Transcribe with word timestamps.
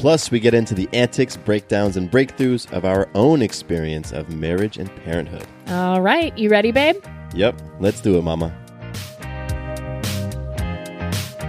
Plus, 0.00 0.30
we 0.30 0.40
get 0.40 0.54
into 0.54 0.72
the 0.72 0.88
antics, 0.94 1.36
breakdowns, 1.36 1.94
and 1.94 2.10
breakthroughs 2.10 2.72
of 2.72 2.86
our 2.86 3.06
own 3.14 3.42
experience 3.42 4.12
of 4.12 4.34
marriage 4.34 4.78
and 4.78 4.88
parenthood. 5.04 5.46
All 5.66 6.00
right, 6.00 6.36
you 6.38 6.48
ready, 6.48 6.72
babe? 6.72 6.96
Yep, 7.34 7.60
let's 7.80 8.00
do 8.00 8.16
it, 8.16 8.22
Mama. 8.22 8.48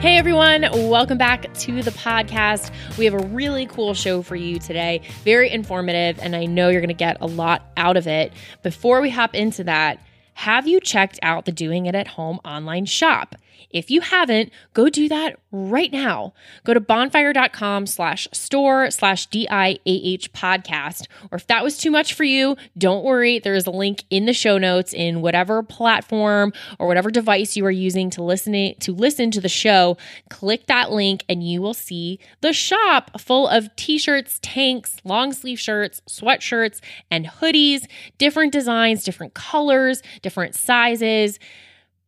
Hey 0.02 0.18
everyone, 0.18 0.64
welcome 0.74 1.18
back 1.18 1.54
to 1.60 1.82
the 1.82 1.92
podcast. 1.92 2.74
We 2.98 3.06
have 3.06 3.14
a 3.14 3.26
really 3.28 3.68
cool 3.68 3.94
show 3.94 4.22
for 4.22 4.36
you 4.36 4.60
today, 4.60 5.02
very 5.24 5.50
informative, 5.50 6.20
and 6.20 6.36
I 6.36 6.44
know 6.44 6.68
you're 6.68 6.82
going 6.82 6.90
to 6.90 6.94
get 6.94 7.22
a 7.22 7.28
lot 7.28 7.72
out 7.78 7.96
of 7.96 8.06
it. 8.06 8.34
Before 8.64 9.00
we 9.00 9.10
hop 9.10 9.34
into 9.34 9.64
that, 9.64 10.06
have 10.34 10.68
you 10.68 10.82
checked 10.82 11.20
out 11.22 11.46
the 11.46 11.54
Doing 11.54 11.86
It 11.86 11.96
at 11.96 12.10
Home 12.10 12.42
online 12.44 12.86
shop? 12.86 13.36
If 13.70 13.92
you 13.92 14.02
haven't, 14.02 14.52
go 14.74 14.90
do 14.90 15.08
that 15.10 15.38
right 15.52 15.92
now. 15.92 16.34
Go 16.64 16.74
to 16.74 16.80
bonfire.com 16.80 17.86
slash 17.86 18.28
store 18.32 18.92
slash 18.92 19.28
DIAH 19.28 20.30
podcast. 20.34 21.08
Or 21.32 21.38
if 21.38 21.48
that 21.48 21.64
was 21.64 21.78
too 21.78 21.92
much 21.92 22.14
for 22.14 22.24
you, 22.24 22.58
don't 22.78 23.04
worry. 23.04 23.40
There 23.40 23.56
is 23.56 23.68
a 23.68 23.72
link 23.72 24.04
in 24.10 24.26
the 24.26 24.34
show 24.34 24.58
notes 24.58 24.94
in 24.94 25.22
whatever 25.22 25.64
platform 25.64 26.54
or 26.80 26.88
whatever 26.88 27.12
device 27.12 27.56
you 27.56 27.66
are 27.66 27.72
using 27.72 28.10
to 28.12 28.24
listen 28.24 28.52
to 28.80 28.92
listen 28.92 29.32
to 29.32 29.42
the 29.42 29.50
show. 29.50 29.98
Click 30.30 30.68
that 30.68 30.92
link 30.92 31.24
and 31.30 31.44
you 31.44 31.62
will 31.62 31.74
see 31.74 32.20
the 32.42 32.54
shop 32.54 33.20
full 33.20 33.48
of 33.48 33.74
t-shirts, 33.76 34.40
tanks, 34.42 34.98
long 35.04 35.34
sleeve 35.34 35.60
shirts, 35.60 36.02
sweatshirts, 36.10 36.80
and 37.10 37.26
hoodies, 37.26 37.86
different 38.18 38.52
designs, 38.52 39.04
different 39.04 39.34
colors, 39.34 40.02
different 40.22 40.56
sizes. 40.56 41.40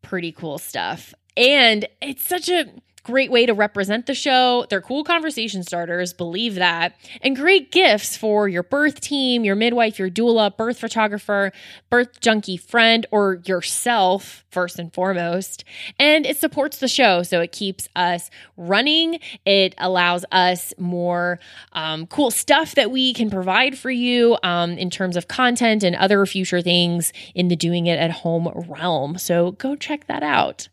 Pretty 0.02 0.32
cool 0.32 0.58
stuff. 0.58 1.14
And 1.36 1.88
it's 2.02 2.26
such 2.28 2.50
a 2.50 2.66
great 3.04 3.32
way 3.32 3.46
to 3.46 3.54
represent 3.54 4.06
the 4.06 4.14
show. 4.14 4.66
They're 4.70 4.82
cool 4.82 5.04
conversation 5.04 5.64
starters, 5.64 6.14
believe 6.14 6.56
that, 6.56 6.96
and 7.22 7.36
great 7.36 7.72
gifts 7.72 8.16
for 8.16 8.48
your 8.48 8.64
birth 8.64 9.02
team, 9.02 9.44
your 9.44 9.56
midwife, 9.56 10.00
your 10.00 10.10
doula, 10.10 10.56
birth 10.56 10.80
photographer, 10.80 11.52
birth 11.90 12.22
junkie 12.22 12.58
friend, 12.58 13.06
or 13.12 13.42
yourself, 13.46 14.46
first 14.50 14.80
and 14.80 14.94
foremost. 14.94 15.66
And 16.00 16.26
it 16.26 16.38
supports 16.38 16.78
the 16.80 16.88
show, 16.88 17.24
so 17.24 17.42
it 17.42 17.52
keeps 17.52 17.90
us 17.96 18.30
running. 18.56 19.20
It 19.46 19.76
allows 19.78 20.24
us 20.32 20.74
more 20.78 21.40
um, 21.74 22.08
cool 22.08 22.32
stuff 22.32 22.76
that 22.76 22.92
we 22.92 23.14
can 23.14 23.30
provide 23.30 23.78
for 23.78 23.92
you 23.92 24.38
um, 24.44 24.72
in 24.72 24.90
terms 24.90 25.18
of 25.18 25.28
content 25.28 25.84
and 25.84 25.96
other 25.96 26.26
future 26.26 26.62
things 26.62 27.12
in 27.36 27.50
the 27.50 27.56
doing 27.56 27.88
it 27.88 28.00
at 28.00 28.12
home 28.12 28.48
realm. 28.70 29.18
So 29.18 29.52
go 29.52 29.76
check 29.76 30.08
that 30.08 30.24
out. 30.24 30.70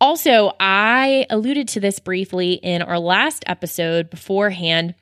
Also, 0.00 0.52
I 0.58 1.26
alluded 1.30 1.61
to 1.68 1.80
this 1.80 1.98
briefly 1.98 2.54
in 2.54 2.82
our 2.82 2.98
last 2.98 3.44
episode 3.46 4.10
beforehand 4.10 4.94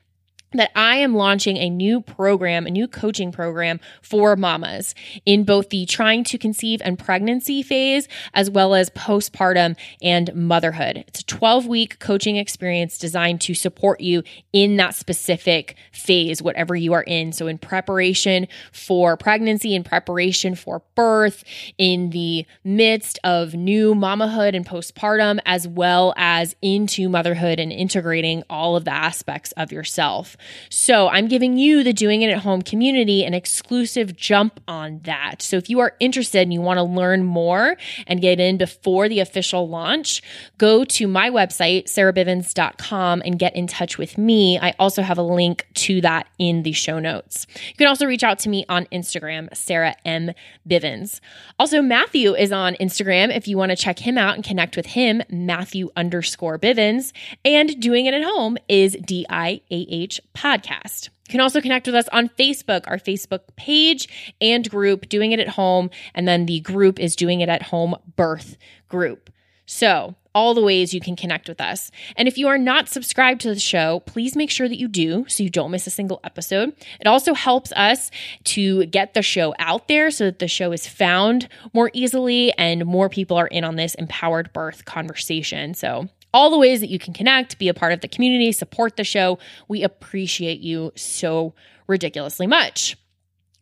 that 0.53 0.71
I 0.75 0.97
am 0.97 1.15
launching 1.15 1.57
a 1.57 1.69
new 1.69 2.01
program, 2.01 2.65
a 2.65 2.71
new 2.71 2.87
coaching 2.87 3.31
program 3.31 3.79
for 4.01 4.35
mamas 4.35 4.93
in 5.25 5.43
both 5.43 5.69
the 5.69 5.85
trying 5.85 6.23
to 6.25 6.37
conceive 6.37 6.81
and 6.83 6.99
pregnancy 6.99 7.63
phase, 7.63 8.07
as 8.33 8.49
well 8.49 8.75
as 8.75 8.89
postpartum 8.89 9.77
and 10.01 10.33
motherhood. 10.35 11.03
It's 11.07 11.21
a 11.21 11.25
12 11.25 11.67
week 11.67 11.99
coaching 11.99 12.35
experience 12.35 12.97
designed 12.97 13.41
to 13.41 13.53
support 13.53 14.01
you 14.01 14.23
in 14.51 14.77
that 14.77 14.95
specific 14.95 15.75
phase, 15.91 16.41
whatever 16.41 16.75
you 16.75 16.93
are 16.93 17.03
in. 17.03 17.31
So, 17.31 17.47
in 17.47 17.57
preparation 17.57 18.47
for 18.71 19.15
pregnancy, 19.17 19.75
in 19.75 19.83
preparation 19.83 20.55
for 20.55 20.81
birth, 20.95 21.43
in 21.77 22.09
the 22.09 22.45
midst 22.63 23.19
of 23.23 23.53
new 23.53 23.95
mamahood 23.95 24.55
and 24.55 24.65
postpartum, 24.65 25.39
as 25.45 25.67
well 25.67 26.13
as 26.17 26.55
into 26.61 27.09
motherhood 27.09 27.59
and 27.59 27.71
integrating 27.71 28.43
all 28.49 28.75
of 28.75 28.85
the 28.85 28.93
aspects 28.93 29.51
of 29.53 29.71
yourself. 29.71 30.35
So 30.69 31.07
I'm 31.09 31.27
giving 31.27 31.57
you, 31.57 31.83
the 31.83 31.93
Doing 31.93 32.21
It 32.21 32.31
at 32.31 32.39
Home 32.39 32.61
community, 32.61 33.23
an 33.23 33.33
exclusive 33.33 34.15
jump 34.15 34.59
on 34.67 35.01
that. 35.03 35.41
So 35.41 35.57
if 35.57 35.69
you 35.69 35.79
are 35.79 35.95
interested 35.99 36.41
and 36.41 36.53
you 36.53 36.61
want 36.61 36.77
to 36.77 36.83
learn 36.83 37.23
more 37.23 37.77
and 38.07 38.21
get 38.21 38.39
in 38.39 38.57
before 38.57 39.09
the 39.09 39.19
official 39.19 39.67
launch, 39.67 40.21
go 40.57 40.83
to 40.85 41.07
my 41.07 41.29
website, 41.29 41.85
sarahbivens.com, 41.85 43.21
and 43.25 43.39
get 43.39 43.55
in 43.55 43.67
touch 43.67 43.97
with 43.97 44.17
me. 44.17 44.59
I 44.59 44.73
also 44.79 45.01
have 45.01 45.17
a 45.17 45.23
link 45.23 45.65
to 45.75 46.01
that 46.01 46.27
in 46.37 46.63
the 46.63 46.71
show 46.71 46.99
notes. 46.99 47.47
You 47.55 47.75
can 47.75 47.87
also 47.87 48.05
reach 48.05 48.23
out 48.23 48.39
to 48.39 48.49
me 48.49 48.65
on 48.69 48.85
Instagram, 48.87 49.55
Sarah 49.55 49.95
M. 50.05 50.31
Bivens. 50.67 51.19
Also, 51.59 51.81
Matthew 51.81 52.35
is 52.35 52.51
on 52.51 52.75
Instagram 52.75 53.35
if 53.35 53.47
you 53.47 53.57
want 53.57 53.71
to 53.71 53.75
check 53.75 53.99
him 53.99 54.17
out 54.17 54.35
and 54.35 54.43
connect 54.43 54.75
with 54.75 54.87
him, 54.87 55.21
Matthew 55.29 55.89
underscore 55.95 56.57
Bivens. 56.57 57.11
And 57.43 57.79
Doing 57.79 58.05
It 58.05 58.13
at 58.13 58.23
Home 58.23 58.57
is 58.67 58.97
D 59.03 59.25
I 59.29 59.61
A 59.71 59.87
H 59.89 60.21
podcast. 60.33 61.09
You 61.27 61.31
can 61.31 61.41
also 61.41 61.61
connect 61.61 61.85
with 61.85 61.95
us 61.95 62.07
on 62.09 62.29
Facebook, 62.29 62.83
our 62.87 62.97
Facebook 62.97 63.41
page 63.55 64.35
and 64.41 64.69
group, 64.69 65.07
Doing 65.09 65.31
It 65.31 65.39
at 65.39 65.49
Home. 65.49 65.89
And 66.13 66.27
then 66.27 66.45
the 66.45 66.59
group 66.59 66.99
is 66.99 67.15
Doing 67.15 67.41
It 67.41 67.49
at 67.49 67.63
Home 67.63 67.95
Birth 68.15 68.57
Group. 68.89 69.29
So, 69.65 70.15
all 70.33 70.53
the 70.53 70.61
ways 70.61 70.93
you 70.93 71.01
can 71.01 71.15
connect 71.15 71.47
with 71.47 71.59
us. 71.59 71.91
And 72.15 72.27
if 72.27 72.37
you 72.37 72.47
are 72.47 72.57
not 72.57 72.87
subscribed 72.87 73.41
to 73.41 73.53
the 73.53 73.59
show, 73.59 74.01
please 74.01 74.35
make 74.35 74.49
sure 74.49 74.67
that 74.67 74.79
you 74.79 74.87
do 74.87 75.25
so 75.27 75.43
you 75.43 75.49
don't 75.49 75.71
miss 75.71 75.87
a 75.87 75.91
single 75.91 76.19
episode. 76.23 76.73
It 76.99 77.07
also 77.07 77.33
helps 77.33 77.71
us 77.73 78.11
to 78.45 78.85
get 78.87 79.13
the 79.13 79.21
show 79.21 79.53
out 79.59 79.87
there 79.87 80.11
so 80.11 80.25
that 80.25 80.39
the 80.39 80.47
show 80.47 80.71
is 80.71 80.87
found 80.87 81.49
more 81.73 81.91
easily 81.93 82.53
and 82.57 82.85
more 82.85 83.09
people 83.09 83.37
are 83.37 83.47
in 83.47 83.63
on 83.63 83.75
this 83.75 83.95
empowered 83.95 84.53
birth 84.53 84.85
conversation. 84.85 85.73
So, 85.73 86.07
all 86.33 86.49
the 86.49 86.57
ways 86.57 86.79
that 86.79 86.89
you 86.89 86.99
can 86.99 87.13
connect, 87.13 87.57
be 87.59 87.67
a 87.67 87.73
part 87.73 87.93
of 87.93 88.01
the 88.01 88.07
community, 88.07 88.51
support 88.51 88.95
the 88.95 89.03
show. 89.03 89.39
We 89.67 89.83
appreciate 89.83 90.59
you 90.61 90.91
so 90.95 91.53
ridiculously 91.87 92.47
much. 92.47 92.97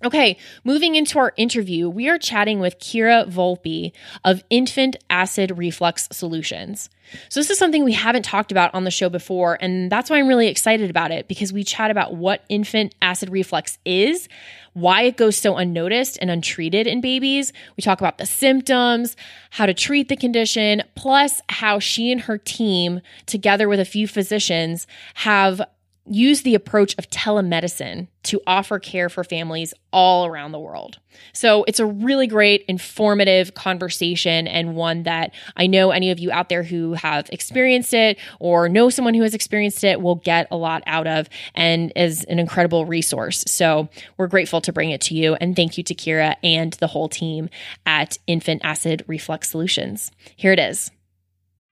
Okay, 0.02 0.38
moving 0.64 0.96
into 0.96 1.20
our 1.20 1.34
interview, 1.36 1.90
we 1.90 2.08
are 2.08 2.18
chatting 2.18 2.62
with 2.62 2.80
Kira 2.80 3.30
Volpe 3.30 3.92
of 4.24 4.46
Infant 4.50 4.96
Acid 5.10 5.58
Reflux 5.58 6.08
Solutions. 6.10 6.90
So, 7.28 7.42
this 7.42 7.50
is 7.50 7.58
something 7.58 7.84
we 7.84 7.92
haven't 7.92 8.24
talked 8.24 8.54
about 8.54 8.74
on 8.74 8.86
the 8.86 8.92
show 8.92 9.10
before, 9.10 9.58
and 9.60 9.92
that's 9.92 10.10
why 10.10 10.18
I'm 10.18 10.30
really 10.30 10.48
excited 10.48 10.90
about 10.90 11.12
it 11.12 11.28
because 11.28 11.52
we 11.52 11.66
chat 11.66 11.92
about 11.92 12.16
what 12.16 12.46
infant 12.48 12.96
acid 13.02 13.30
reflux 13.30 13.78
is, 13.84 14.30
why 14.72 15.02
it 15.02 15.18
goes 15.18 15.36
so 15.36 15.58
unnoticed 15.58 16.18
and 16.22 16.32
untreated 16.32 16.88
in 16.88 17.02
babies. 17.02 17.52
We 17.76 17.82
talk 17.82 18.00
about 18.00 18.20
the 18.20 18.26
symptoms, 18.26 19.18
how 19.50 19.66
to 19.66 19.74
treat 19.74 20.08
the 20.08 20.16
condition, 20.16 20.82
plus 20.96 21.42
how 21.50 21.80
she 21.80 22.10
and 22.10 22.22
her 22.22 22.38
team, 22.38 23.02
together 23.26 23.68
with 23.68 23.82
a 23.82 23.86
few 23.86 24.08
physicians, 24.08 24.88
have 25.16 25.62
use 26.10 26.42
the 26.42 26.56
approach 26.56 26.96
of 26.98 27.10
telemedicine 27.10 28.08
to 28.24 28.42
offer 28.46 28.80
care 28.80 29.10
for 29.10 29.24
families 29.24 29.74
all 29.94 30.26
around 30.26 30.52
the 30.52 30.60
world. 30.60 31.00
So 31.34 31.64
it's 31.68 31.80
a 31.80 31.86
really 31.86 32.28
great, 32.28 32.66
informative 32.68 33.54
conversation 33.54 34.48
and 34.48 34.76
one 34.76 35.04
that 35.04 35.34
I 35.56 35.68
know 35.68 35.92
any 35.92 36.12
of 36.12 36.20
you 36.20 36.32
out 36.32 36.50
there 36.50 36.64
who 36.64 36.94
have 36.94 37.30
experienced 37.30 37.94
it 37.94 38.18
or 38.40 38.68
know 38.68 38.90
someone 38.90 39.14
who 39.14 39.24
has 39.24 39.34
experienced 39.34 39.84
it 39.84 40.02
will 40.02 40.16
get 40.16 40.48
a 40.52 40.58
lot 40.58 40.84
out 40.86 41.08
of 41.08 41.30
and 41.56 41.92
is 41.96 42.24
an 42.26 42.40
incredible 42.40 42.86
resource. 42.86 43.44
So 43.48 43.90
we're 44.18 44.28
grateful 44.28 44.62
to 44.62 44.74
bring 44.74 44.92
it 44.92 45.02
to 45.02 45.16
you. 45.16 45.36
And 45.36 45.56
thank 45.56 45.78
you 45.78 45.84
to 45.84 45.96
Kira 45.96 46.36
and 46.44 46.74
the 46.74 46.88
whole 46.88 47.10
team 47.10 47.50
at 47.86 48.18
Infant 48.28 48.62
Acid 48.64 49.04
Reflux 49.08 49.50
Solutions. 49.50 50.12
Here 50.36 50.52
it 50.52 50.60
is. 50.60 50.92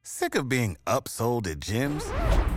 Sick 0.03 0.35
of 0.35 0.47
being 0.47 0.77
upsold 0.87 1.47
at 1.47 1.59
gyms? 1.59 2.56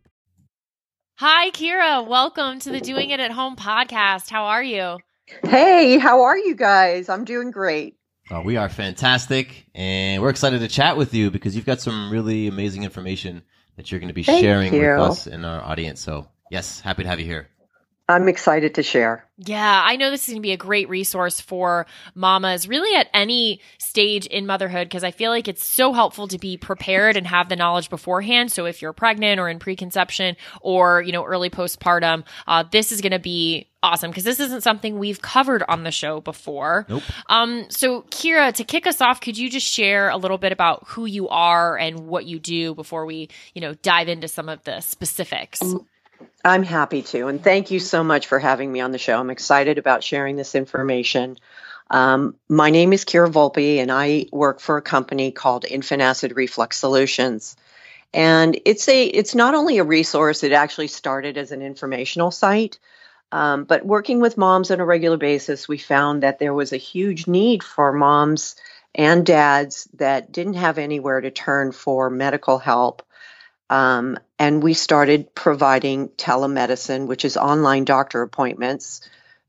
Hi, 1.23 1.51
Kira. 1.51 2.07
Welcome 2.07 2.57
to 2.61 2.71
the 2.71 2.81
Doing 2.81 3.11
It 3.11 3.19
at 3.19 3.29
Home 3.29 3.55
podcast. 3.55 4.27
How 4.27 4.45
are 4.45 4.63
you? 4.63 4.97
Hey, 5.43 5.99
how 5.99 6.23
are 6.23 6.35
you 6.35 6.55
guys? 6.55 7.09
I'm 7.09 7.25
doing 7.25 7.51
great. 7.51 7.95
Uh, 8.31 8.41
we 8.43 8.57
are 8.57 8.67
fantastic, 8.69 9.67
and 9.75 10.19
we're 10.19 10.31
excited 10.31 10.61
to 10.61 10.67
chat 10.67 10.97
with 10.97 11.13
you 11.13 11.29
because 11.29 11.55
you've 11.55 11.67
got 11.67 11.79
some 11.79 12.09
really 12.09 12.47
amazing 12.47 12.83
information 12.83 13.43
that 13.77 13.91
you're 13.91 13.99
going 13.99 14.07
to 14.07 14.15
be 14.15 14.23
Thank 14.23 14.41
sharing 14.41 14.73
you. 14.73 14.79
with 14.79 14.99
us 14.99 15.27
and 15.27 15.45
our 15.45 15.61
audience. 15.61 16.01
So, 16.01 16.27
yes, 16.49 16.81
happy 16.81 17.03
to 17.03 17.09
have 17.09 17.19
you 17.19 17.25
here. 17.27 17.49
I'm 18.11 18.27
excited 18.27 18.75
to 18.75 18.83
share. 18.83 19.25
Yeah, 19.37 19.81
I 19.83 19.95
know 19.95 20.11
this 20.11 20.27
is 20.27 20.33
going 20.33 20.41
to 20.41 20.47
be 20.47 20.51
a 20.51 20.57
great 20.57 20.87
resource 20.87 21.41
for 21.41 21.87
mamas 22.13 22.67
really 22.67 22.95
at 22.95 23.07
any 23.13 23.59
stage 23.79 24.27
in 24.27 24.45
motherhood 24.45 24.87
because 24.87 25.03
I 25.03 25.11
feel 25.11 25.31
like 25.31 25.47
it's 25.47 25.65
so 25.65 25.93
helpful 25.93 26.27
to 26.27 26.37
be 26.37 26.57
prepared 26.57 27.17
and 27.17 27.25
have 27.25 27.49
the 27.49 27.55
knowledge 27.55 27.89
beforehand. 27.89 28.51
So 28.51 28.65
if 28.65 28.81
you're 28.81 28.93
pregnant 28.93 29.39
or 29.39 29.49
in 29.49 29.57
preconception 29.57 30.37
or, 30.61 31.01
you 31.01 31.11
know, 31.11 31.25
early 31.25 31.49
postpartum, 31.49 32.23
uh, 32.47 32.65
this 32.71 32.91
is 32.91 33.01
going 33.01 33.13
to 33.13 33.19
be 33.19 33.67
awesome 33.83 34.11
because 34.11 34.23
this 34.23 34.39
isn't 34.39 34.61
something 34.61 34.99
we've 34.99 35.21
covered 35.21 35.63
on 35.67 35.83
the 35.83 35.91
show 35.91 36.21
before. 36.21 36.85
Nope. 36.87 37.03
Um, 37.27 37.65
so 37.69 38.03
Kira, 38.03 38.53
to 38.53 38.63
kick 38.63 38.85
us 38.85 39.01
off, 39.01 39.21
could 39.21 39.37
you 39.37 39.49
just 39.49 39.65
share 39.65 40.09
a 40.09 40.17
little 40.17 40.37
bit 40.37 40.51
about 40.51 40.83
who 40.87 41.05
you 41.05 41.29
are 41.29 41.77
and 41.77 42.07
what 42.07 42.25
you 42.25 42.39
do 42.39 42.75
before 42.75 43.07
we, 43.07 43.29
you 43.55 43.61
know, 43.61 43.73
dive 43.73 44.07
into 44.07 44.27
some 44.27 44.49
of 44.49 44.63
the 44.65 44.81
specifics? 44.81 45.61
I'm 46.43 46.63
happy 46.63 47.03
to. 47.03 47.27
And 47.27 47.43
thank 47.43 47.71
you 47.71 47.79
so 47.79 48.03
much 48.03 48.27
for 48.27 48.39
having 48.39 48.71
me 48.71 48.79
on 48.81 48.91
the 48.91 48.97
show. 48.97 49.19
I'm 49.19 49.29
excited 49.29 49.77
about 49.77 50.03
sharing 50.03 50.35
this 50.35 50.55
information. 50.55 51.37
Um, 51.89 52.35
my 52.49 52.69
name 52.69 52.93
is 52.93 53.05
Kira 53.05 53.31
Volpe, 53.31 53.77
and 53.77 53.91
I 53.91 54.25
work 54.31 54.59
for 54.59 54.77
a 54.77 54.81
company 54.81 55.31
called 55.31 55.65
Infant 55.65 56.01
Acid 56.01 56.35
Reflux 56.35 56.77
Solutions. 56.77 57.55
And 58.13 58.59
it's 58.65 58.87
a 58.89 59.05
it's 59.05 59.35
not 59.35 59.55
only 59.55 59.77
a 59.77 59.83
resource, 59.83 60.43
it 60.43 60.51
actually 60.51 60.87
started 60.87 61.37
as 61.37 61.51
an 61.51 61.61
informational 61.61 62.31
site. 62.31 62.79
Um, 63.31 63.63
but 63.63 63.85
working 63.85 64.19
with 64.19 64.37
moms 64.37 64.71
on 64.71 64.81
a 64.81 64.85
regular 64.85 65.17
basis, 65.17 65.67
we 65.67 65.77
found 65.77 66.23
that 66.23 66.39
there 66.39 66.53
was 66.53 66.73
a 66.73 66.77
huge 66.77 67.27
need 67.27 67.63
for 67.63 67.93
moms 67.93 68.55
and 68.93 69.25
dads 69.25 69.87
that 69.93 70.31
didn't 70.31 70.55
have 70.55 70.77
anywhere 70.77 71.21
to 71.21 71.31
turn 71.31 71.71
for 71.71 72.09
medical 72.09 72.57
help 72.57 73.03
um, 73.71 74.19
and 74.37 74.61
we 74.61 74.73
started 74.73 75.33
providing 75.33 76.09
telemedicine, 76.09 77.07
which 77.07 77.23
is 77.23 77.37
online 77.37 77.85
doctor 77.85 78.21
appointments 78.21 78.99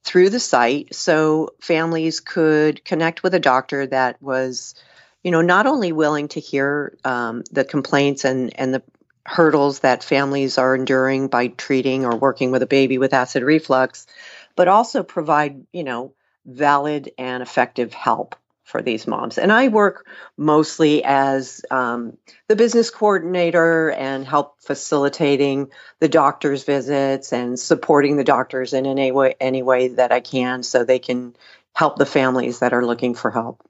through 0.05 0.31
the 0.31 0.39
site. 0.39 0.95
So 0.95 1.55
families 1.61 2.21
could 2.21 2.85
connect 2.85 3.25
with 3.25 3.35
a 3.35 3.41
doctor 3.41 3.85
that 3.89 4.23
was, 4.23 4.77
you 5.25 5.33
know, 5.33 5.43
not 5.43 5.67
only 5.67 5.91
willing 5.91 6.29
to 6.29 6.41
hear 6.41 6.97
um, 7.05 7.43
the 7.51 7.65
complaints 7.65 8.25
and, 8.25 8.57
and 8.59 8.73
the 8.73 8.83
hurdles 9.27 9.81
that 9.81 10.05
families 10.05 10.57
are 10.57 10.77
enduring 10.77 11.27
by 11.27 11.49
treating 11.49 12.05
or 12.05 12.17
working 12.17 12.53
with 12.53 12.63
a 12.63 12.67
baby 12.67 12.99
with 12.99 13.15
acid 13.15 13.43
reflux, 13.43 14.07
but 14.55 14.69
also 14.69 15.03
provide, 15.03 15.67
you 15.73 15.83
know, 15.83 16.13
valid 16.47 17.11
and 17.19 17.43
effective 17.43 17.93
help 17.93 18.37
for 18.65 18.81
these 18.81 19.07
moms. 19.07 19.39
And 19.39 19.53
I 19.53 19.69
work 19.69 20.07
mostly 20.37 21.03
as 21.05 21.63
um, 21.71 22.17
the 22.49 22.57
business 22.57 22.91
coordinator 22.91 23.91
and 23.91 24.25
help 24.27 24.63
facilitating 24.63 25.71
the 26.01 26.09
doctor's 26.09 26.65
visits 26.65 27.33
and 27.33 27.59
supporting 27.59 28.17
the 28.17 28.25
doctors 28.25 28.73
in 28.73 28.87
any 28.87 29.13
way, 29.13 29.35
any 29.41 29.63
way 29.63 29.89
that 29.89 30.13
I 30.13 30.21
can 30.21 30.63
so 30.63 30.85
they 30.85 30.99
can 30.99 31.35
help 31.75 31.97
the 31.99 32.07
families 32.07 32.61
that 32.61 32.73
are 32.73 32.85
looking 32.85 33.15
for 33.15 33.31
help. 33.31 33.67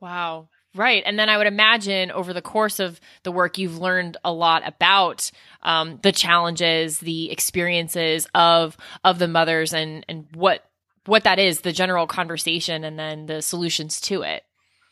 Wow. 0.00 0.48
Right. 0.74 1.02
And 1.06 1.18
then 1.18 1.30
I 1.30 1.38
would 1.38 1.46
imagine 1.46 2.10
over 2.10 2.34
the 2.34 2.42
course 2.42 2.80
of 2.80 3.00
the 3.22 3.32
work, 3.32 3.56
you've 3.56 3.78
learned 3.78 4.18
a 4.22 4.32
lot 4.32 4.62
about 4.66 5.30
um, 5.62 5.98
the 6.02 6.12
challenges, 6.12 7.00
the 7.00 7.30
experiences 7.30 8.28
of 8.34 8.76
of 9.02 9.18
the 9.18 9.28
mothers 9.28 9.72
and 9.72 10.04
and 10.06 10.26
what 10.34 10.68
what 11.06 11.24
that 11.24 11.38
is, 11.38 11.60
the 11.60 11.72
general 11.72 12.06
conversation 12.06 12.84
and 12.84 12.98
then 12.98 13.26
the 13.26 13.42
solutions 13.42 14.00
to 14.02 14.22
it. 14.22 14.44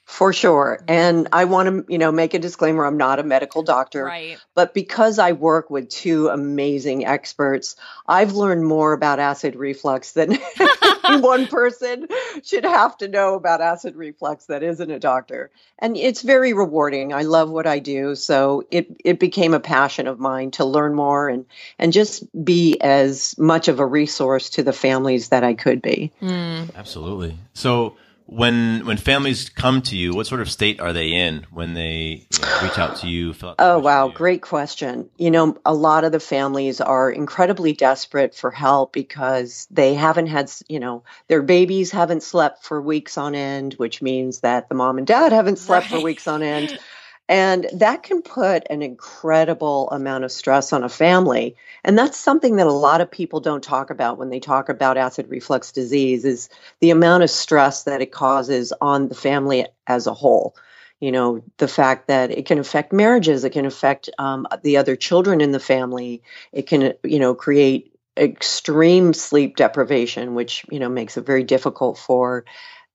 For 0.06 0.32
sure. 0.34 0.84
And 0.86 1.28
I 1.32 1.46
want 1.46 1.68
to, 1.68 1.92
you 1.92 1.98
know, 1.98 2.12
make 2.12 2.34
a 2.34 2.38
disclaimer 2.38 2.84
I'm 2.84 2.98
not 2.98 3.18
a 3.18 3.22
medical 3.22 3.62
doctor, 3.62 4.04
Right. 4.04 4.38
but 4.54 4.74
because 4.74 5.18
I 5.18 5.32
work 5.32 5.70
with 5.70 5.88
two 5.88 6.28
amazing 6.28 7.06
experts, 7.06 7.74
I've 8.06 8.34
learned 8.34 8.64
more 8.66 8.92
about 8.92 9.18
acid 9.18 9.56
reflux 9.56 10.12
than 10.12 10.36
one 11.20 11.46
person 11.48 12.06
should 12.42 12.64
have 12.64 12.98
to 12.98 13.08
know 13.08 13.34
about 13.34 13.62
acid 13.62 13.96
reflux 13.96 14.46
that 14.46 14.62
isn't 14.62 14.90
a 14.90 14.98
doctor. 15.00 15.50
And 15.78 15.96
it's 15.96 16.20
very 16.20 16.52
rewarding. 16.52 17.14
I 17.14 17.22
love 17.22 17.50
what 17.50 17.66
I 17.66 17.78
do, 17.78 18.14
so 18.14 18.66
it 18.70 18.94
it 19.04 19.18
became 19.18 19.54
a 19.54 19.60
passion 19.60 20.06
of 20.06 20.20
mine 20.20 20.50
to 20.52 20.64
learn 20.66 20.94
more 20.94 21.28
and 21.28 21.46
and 21.78 21.92
just 21.94 22.24
be 22.44 22.78
as 22.80 23.36
much 23.38 23.68
of 23.68 23.80
a 23.80 23.86
resource 23.86 24.50
to 24.50 24.62
the 24.62 24.72
families 24.72 25.30
that 25.30 25.44
I 25.44 25.54
could 25.54 25.80
be. 25.82 26.12
Mm. 26.22 26.74
Absolutely. 26.76 27.38
So, 27.54 27.96
when 28.26 28.86
when 28.86 28.96
families 28.96 29.50
come 29.50 29.82
to 29.82 29.96
you, 29.96 30.14
what 30.14 30.26
sort 30.26 30.40
of 30.40 30.50
state 30.50 30.80
are 30.80 30.92
they 30.92 31.08
in 31.12 31.46
when 31.50 31.74
they 31.74 32.26
you 32.32 32.40
know, 32.40 32.58
reach 32.62 32.78
out 32.78 32.96
to 32.96 33.06
you? 33.06 33.32
Fill 33.34 33.50
out 33.50 33.56
Oh, 33.58 33.78
wow. 33.78 34.06
questionnaire? 34.06 34.16
Great 34.16 34.42
question. 34.42 35.10
You 35.18 35.30
know, 35.30 35.58
a 35.64 35.74
lot 35.74 36.04
of 36.04 36.12
the 36.12 36.20
families 36.20 36.80
are 36.80 37.10
incredibly 37.10 37.74
desperate 37.74 38.34
for 38.34 38.50
help 38.50 38.92
because 38.92 39.66
they 39.70 39.94
haven't 39.94 40.28
had, 40.28 40.50
you 40.68 40.80
know, 40.80 41.04
their 41.28 41.42
babies 41.42 41.90
haven't 41.90 42.22
slept 42.22 42.64
for 42.64 42.80
weeks 42.80 43.18
on 43.18 43.34
end, 43.34 43.74
which 43.74 44.00
means 44.00 44.40
that 44.40 44.68
the 44.68 44.74
mom 44.74 44.96
and 44.98 45.06
dad 45.06 45.32
haven't 45.32 45.58
slept 45.58 45.88
for 45.88 46.00
weeks 46.00 46.26
on 46.26 46.42
end. 46.42 46.78
And 47.28 47.66
that 47.72 48.02
can 48.02 48.20
put 48.20 48.64
an 48.68 48.82
incredible 48.82 49.88
amount 49.90 50.24
of 50.24 50.32
stress 50.32 50.74
on 50.74 50.84
a 50.84 50.90
family. 50.90 51.56
And 51.82 51.96
that's 51.96 52.18
something 52.18 52.56
that 52.56 52.66
a 52.66 52.72
lot 52.72 53.00
of 53.00 53.10
people 53.10 53.40
don't 53.40 53.62
talk 53.62 53.88
about 53.88 54.18
when 54.18 54.28
they 54.28 54.40
talk 54.40 54.68
about 54.68 54.98
acid 54.98 55.28
reflux 55.30 55.72
disease 55.72 56.26
is 56.26 56.50
the 56.80 56.90
amount 56.90 57.22
of 57.22 57.30
stress 57.30 57.84
that 57.84 58.02
it 58.02 58.12
causes 58.12 58.74
on 58.78 59.08
the 59.08 59.14
family 59.14 59.66
as 59.86 60.06
a 60.06 60.14
whole. 60.14 60.54
You 61.00 61.12
know 61.12 61.42
the 61.58 61.68
fact 61.68 62.08
that 62.08 62.30
it 62.30 62.46
can 62.46 62.58
affect 62.58 62.92
marriages 62.92 63.44
it 63.44 63.50
can 63.50 63.66
affect 63.66 64.08
um, 64.18 64.46
the 64.62 64.78
other 64.78 64.96
children 64.96 65.40
in 65.40 65.50
the 65.50 65.60
family. 65.60 66.22
It 66.52 66.66
can 66.66 66.94
you 67.02 67.18
know 67.18 67.34
create 67.34 67.92
extreme 68.16 69.12
sleep 69.12 69.56
deprivation 69.56 70.34
which 70.34 70.64
you 70.70 70.78
know 70.78 70.88
makes 70.88 71.16
it 71.16 71.26
very 71.26 71.42
difficult 71.42 71.98
for 71.98 72.44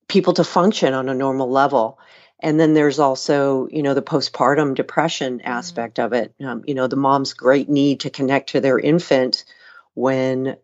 people 0.07 0.33
to 0.33 0.43
function 0.43 0.93
on 0.93 1.09
a 1.09 1.13
normal 1.13 1.51
level 1.51 1.99
and 2.39 2.59
then 2.59 2.73
there's 2.73 2.99
also 2.99 3.67
you 3.71 3.83
know 3.83 3.93
the 3.93 4.01
postpartum 4.01 4.75
depression 4.75 5.41
aspect 5.41 5.99
of 5.99 6.13
it. 6.13 6.33
Um, 6.43 6.63
you 6.65 6.75
know 6.75 6.87
the 6.87 6.95
mom's 6.95 7.33
great 7.33 7.69
need 7.69 8.01
to 8.01 8.09
connect 8.09 8.49
to 8.49 8.61
their 8.61 8.79
infant 8.79 9.45
when 9.93 10.57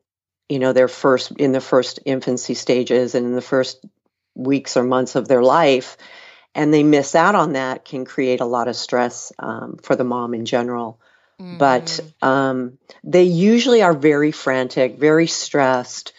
you 0.50 0.60
know 0.60 0.74
they're 0.74 0.88
first 0.88 1.32
in 1.32 1.52
the 1.52 1.62
first 1.62 2.00
infancy 2.06 2.54
stages 2.54 3.16
and 3.16 3.26
in 3.26 3.34
the 3.34 3.42
first 3.42 3.86
weeks 4.36 4.78
or 4.78 4.84
months 4.84 5.16
of 5.16 5.28
their 5.28 5.44
life 5.44 5.98
and 6.54 6.74
they 6.74 6.84
miss 6.84 7.16
out 7.16 7.36
on 7.36 7.54
that 7.54 7.84
can 7.86 8.06
create 8.06 8.40
a 8.40 8.46
lot 8.46 8.68
of 8.68 8.76
stress 8.76 9.34
um, 9.40 9.78
for 9.82 9.96
the 9.96 10.04
mom 10.04 10.34
in 10.34 10.46
general. 10.46 11.00
But 11.38 12.00
Mm. 12.22 12.28
um, 12.28 12.78
they 13.04 13.24
usually 13.24 13.82
are 13.82 13.94
very 13.94 14.32
frantic 14.32 14.98
very 14.98 15.28
stressed 15.28 16.14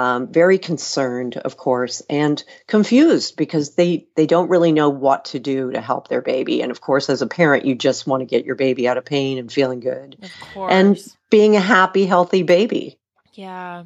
um, 0.00 0.32
very 0.32 0.56
concerned 0.56 1.36
of 1.36 1.58
course 1.58 2.00
and 2.08 2.42
confused 2.66 3.36
because 3.36 3.74
they 3.74 4.06
they 4.16 4.26
don't 4.26 4.48
really 4.48 4.72
know 4.72 4.88
what 4.88 5.26
to 5.26 5.38
do 5.38 5.70
to 5.72 5.80
help 5.80 6.08
their 6.08 6.22
baby 6.22 6.62
and 6.62 6.70
of 6.70 6.80
course 6.80 7.10
as 7.10 7.20
a 7.20 7.26
parent 7.26 7.66
you 7.66 7.74
just 7.74 8.06
want 8.06 8.22
to 8.22 8.24
get 8.24 8.46
your 8.46 8.54
baby 8.54 8.88
out 8.88 8.96
of 8.96 9.04
pain 9.04 9.36
and 9.36 9.52
feeling 9.52 9.80
good 9.80 10.16
of 10.22 10.40
course. 10.54 10.72
and 10.72 10.98
being 11.28 11.54
a 11.54 11.60
happy 11.60 12.06
healthy 12.06 12.42
baby 12.42 12.98
Yeah. 13.34 13.84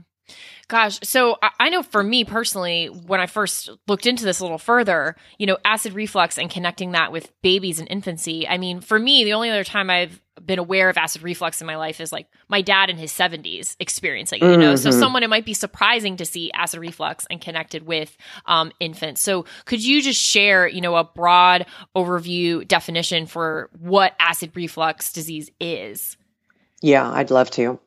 Gosh, 0.66 0.99
so 1.02 1.37
I, 1.61 1.68
know 1.68 1.83
for 1.83 2.02
me 2.02 2.25
personally, 2.25 2.87
when 2.87 3.21
I 3.21 3.26
first 3.26 3.68
looked 3.87 4.06
into 4.06 4.25
this 4.25 4.40
a 4.40 4.42
little 4.44 4.59
further, 4.59 5.14
you 5.38 5.47
know, 5.47 5.59
acid 5.64 5.92
reflux 5.92 6.38
and 6.38 6.50
connecting 6.50 6.92
that 6.92 7.12
with 7.12 7.30
babies 7.42 7.78
and 7.78 7.88
infancy. 7.90 8.49
I 8.49 8.56
mean, 8.56 8.80
for 8.80 8.99
me, 8.99 9.25
the 9.25 9.35
only 9.35 9.50
other 9.50 9.64
time 9.64 9.90
I've 9.90 10.23
been 10.44 10.59
aware 10.59 10.88
of 10.88 10.97
acid 10.97 11.23
reflux 11.23 11.61
in 11.61 11.66
my 11.66 11.76
life 11.76 12.00
is 12.00 12.12
like 12.12 12.26
my 12.49 12.62
dad 12.62 12.90
in 12.90 12.97
his 12.97 13.12
70s 13.12 13.76
experiencing, 13.78 14.40
you 14.40 14.56
know. 14.56 14.75
So 14.76 14.88
Mhm. 14.88 14.99
someone 14.99 15.23
it 15.23 15.30
might 15.30 15.44
be 15.44 15.54
surprising 15.54 16.16
to 16.16 16.25
see 16.25 16.50
acid 16.52 16.80
reflux 16.80 17.26
and 17.30 17.40
connected 17.40 17.87
with 17.87 18.16
um, 18.47 18.73
infants. 18.80 19.21
So 19.21 19.44
could 19.66 19.85
you 19.85 20.02
just 20.02 20.21
share, 20.21 20.66
you 20.66 20.80
know, 20.80 20.97
a 20.97 21.04
broad 21.04 21.66
overview 21.94 22.66
definition 22.66 23.26
for 23.26 23.71
what 23.78 24.14
acid 24.18 24.52
reflux 24.54 25.12
disease 25.12 25.50
is? 25.61 26.16
Yeah, 26.83 27.11
I'd 27.11 27.30
love 27.30 27.50
to. 27.52 27.78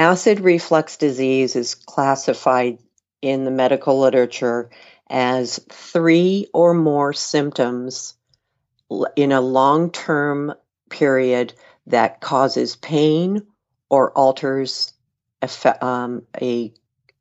Acid 0.00 0.40
reflux 0.40 0.96
disease 0.96 1.56
is 1.56 1.74
classified 1.74 2.78
in 3.20 3.44
the 3.44 3.50
medical 3.50 4.00
literature 4.00 4.70
as 5.10 5.60
three 5.68 6.46
or 6.54 6.72
more 6.72 7.12
symptoms 7.12 8.14
in 9.14 9.30
a 9.30 9.42
long 9.42 9.90
term 9.90 10.54
period 10.88 11.52
that 11.88 12.22
causes 12.22 12.76
pain 12.76 13.46
or 13.90 14.10
alters 14.12 14.94
a, 15.42 15.84
um, 15.84 16.22
a, 16.40 16.72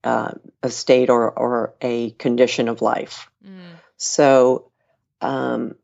uh, 0.06 0.32
a 0.64 0.70
state 0.70 1.10
or, 1.10 1.38
or 1.38 1.76
a 1.82 2.12
condition 2.12 2.70
of 2.70 2.82
life. 2.82 3.30
Mm. 3.46 3.60
So, 3.98 4.72
um, 5.20 5.76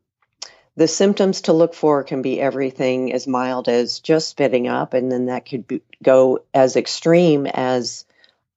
the 0.76 0.88
symptoms 0.88 1.42
to 1.42 1.52
look 1.52 1.74
for 1.74 2.04
can 2.04 2.22
be 2.22 2.40
everything 2.40 3.12
as 3.12 3.26
mild 3.26 3.68
as 3.68 4.00
just 4.00 4.28
spitting 4.28 4.68
up, 4.68 4.92
and 4.92 5.10
then 5.10 5.26
that 5.26 5.46
could 5.46 5.66
be, 5.66 5.80
go 6.02 6.40
as 6.52 6.76
extreme 6.76 7.46
as 7.46 8.04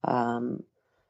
um, 0.04 0.62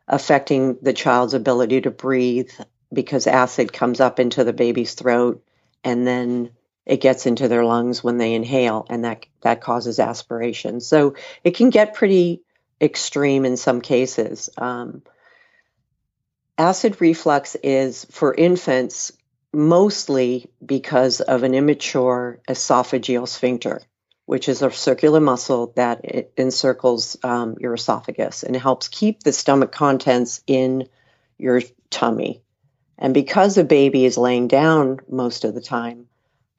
affecting 0.06 0.78
the 0.82 0.92
child's 0.92 1.34
ability 1.34 1.80
to 1.82 1.90
breathe 1.90 2.50
because 2.92 3.26
acid 3.26 3.72
comes 3.72 4.00
up 4.00 4.20
into 4.20 4.44
the 4.44 4.52
baby's 4.52 4.94
throat 4.94 5.42
and 5.84 6.06
then 6.06 6.50
it 6.86 7.00
gets 7.00 7.26
into 7.26 7.46
their 7.46 7.64
lungs 7.64 8.02
when 8.02 8.18
they 8.18 8.34
inhale 8.34 8.86
and 8.88 9.04
that 9.04 9.26
that 9.42 9.60
causes 9.60 10.00
aspiration. 10.00 10.80
So 10.80 11.14
it 11.44 11.52
can 11.56 11.70
get 11.70 11.94
pretty 11.94 12.42
extreme 12.80 13.44
in 13.44 13.56
some 13.56 13.80
cases. 13.80 14.50
Um, 14.58 15.02
acid 16.58 17.00
reflux 17.00 17.56
is 17.62 18.06
for 18.06 18.34
infants 18.34 19.12
mostly 19.52 20.50
because 20.64 21.20
of 21.20 21.42
an 21.42 21.54
immature 21.54 22.40
esophageal 22.48 23.26
sphincter 23.26 23.80
which 24.30 24.48
is 24.48 24.62
a 24.62 24.70
circular 24.70 25.18
muscle 25.18 25.72
that 25.74 26.04
encircles 26.36 27.16
um, 27.24 27.56
your 27.58 27.74
esophagus 27.74 28.44
and 28.44 28.54
helps 28.54 28.86
keep 28.86 29.24
the 29.24 29.32
stomach 29.32 29.72
contents 29.72 30.40
in 30.46 30.88
your 31.36 31.60
tummy. 31.90 32.40
And 32.96 33.12
because 33.12 33.58
a 33.58 33.64
baby 33.64 34.04
is 34.04 34.16
laying 34.16 34.46
down 34.46 35.00
most 35.08 35.44
of 35.44 35.52
the 35.52 35.60
time 35.60 36.06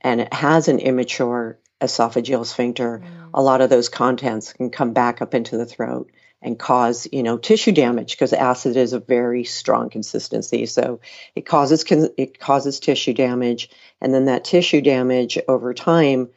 and 0.01 0.19
it 0.19 0.33
has 0.33 0.67
an 0.67 0.79
immature 0.79 1.59
esophageal 1.79 2.45
sphincter, 2.45 2.99
mm. 2.99 3.29
a 3.33 3.41
lot 3.41 3.61
of 3.61 3.69
those 3.69 3.87
contents 3.87 4.51
can 4.51 4.69
come 4.69 4.91
back 4.91 5.21
up 5.21 5.33
into 5.33 5.55
the 5.55 5.65
throat 5.65 6.11
and 6.41 6.57
cause, 6.57 7.07
you 7.11 7.21
know, 7.23 7.37
tissue 7.37 7.71
damage 7.71 8.11
because 8.11 8.33
acid 8.33 8.75
is 8.75 8.93
a 8.93 8.99
very 8.99 9.43
strong 9.43 9.89
consistency. 9.89 10.65
So 10.65 10.99
it 11.35 11.45
causes 11.45 11.85
it 12.17 12.39
causes 12.39 12.79
tissue 12.79 13.13
damage, 13.13 13.69
and 14.01 14.13
then 14.13 14.25
that 14.25 14.43
tissue 14.43 14.81
damage 14.81 15.37
over 15.47 15.73
time 15.73 16.29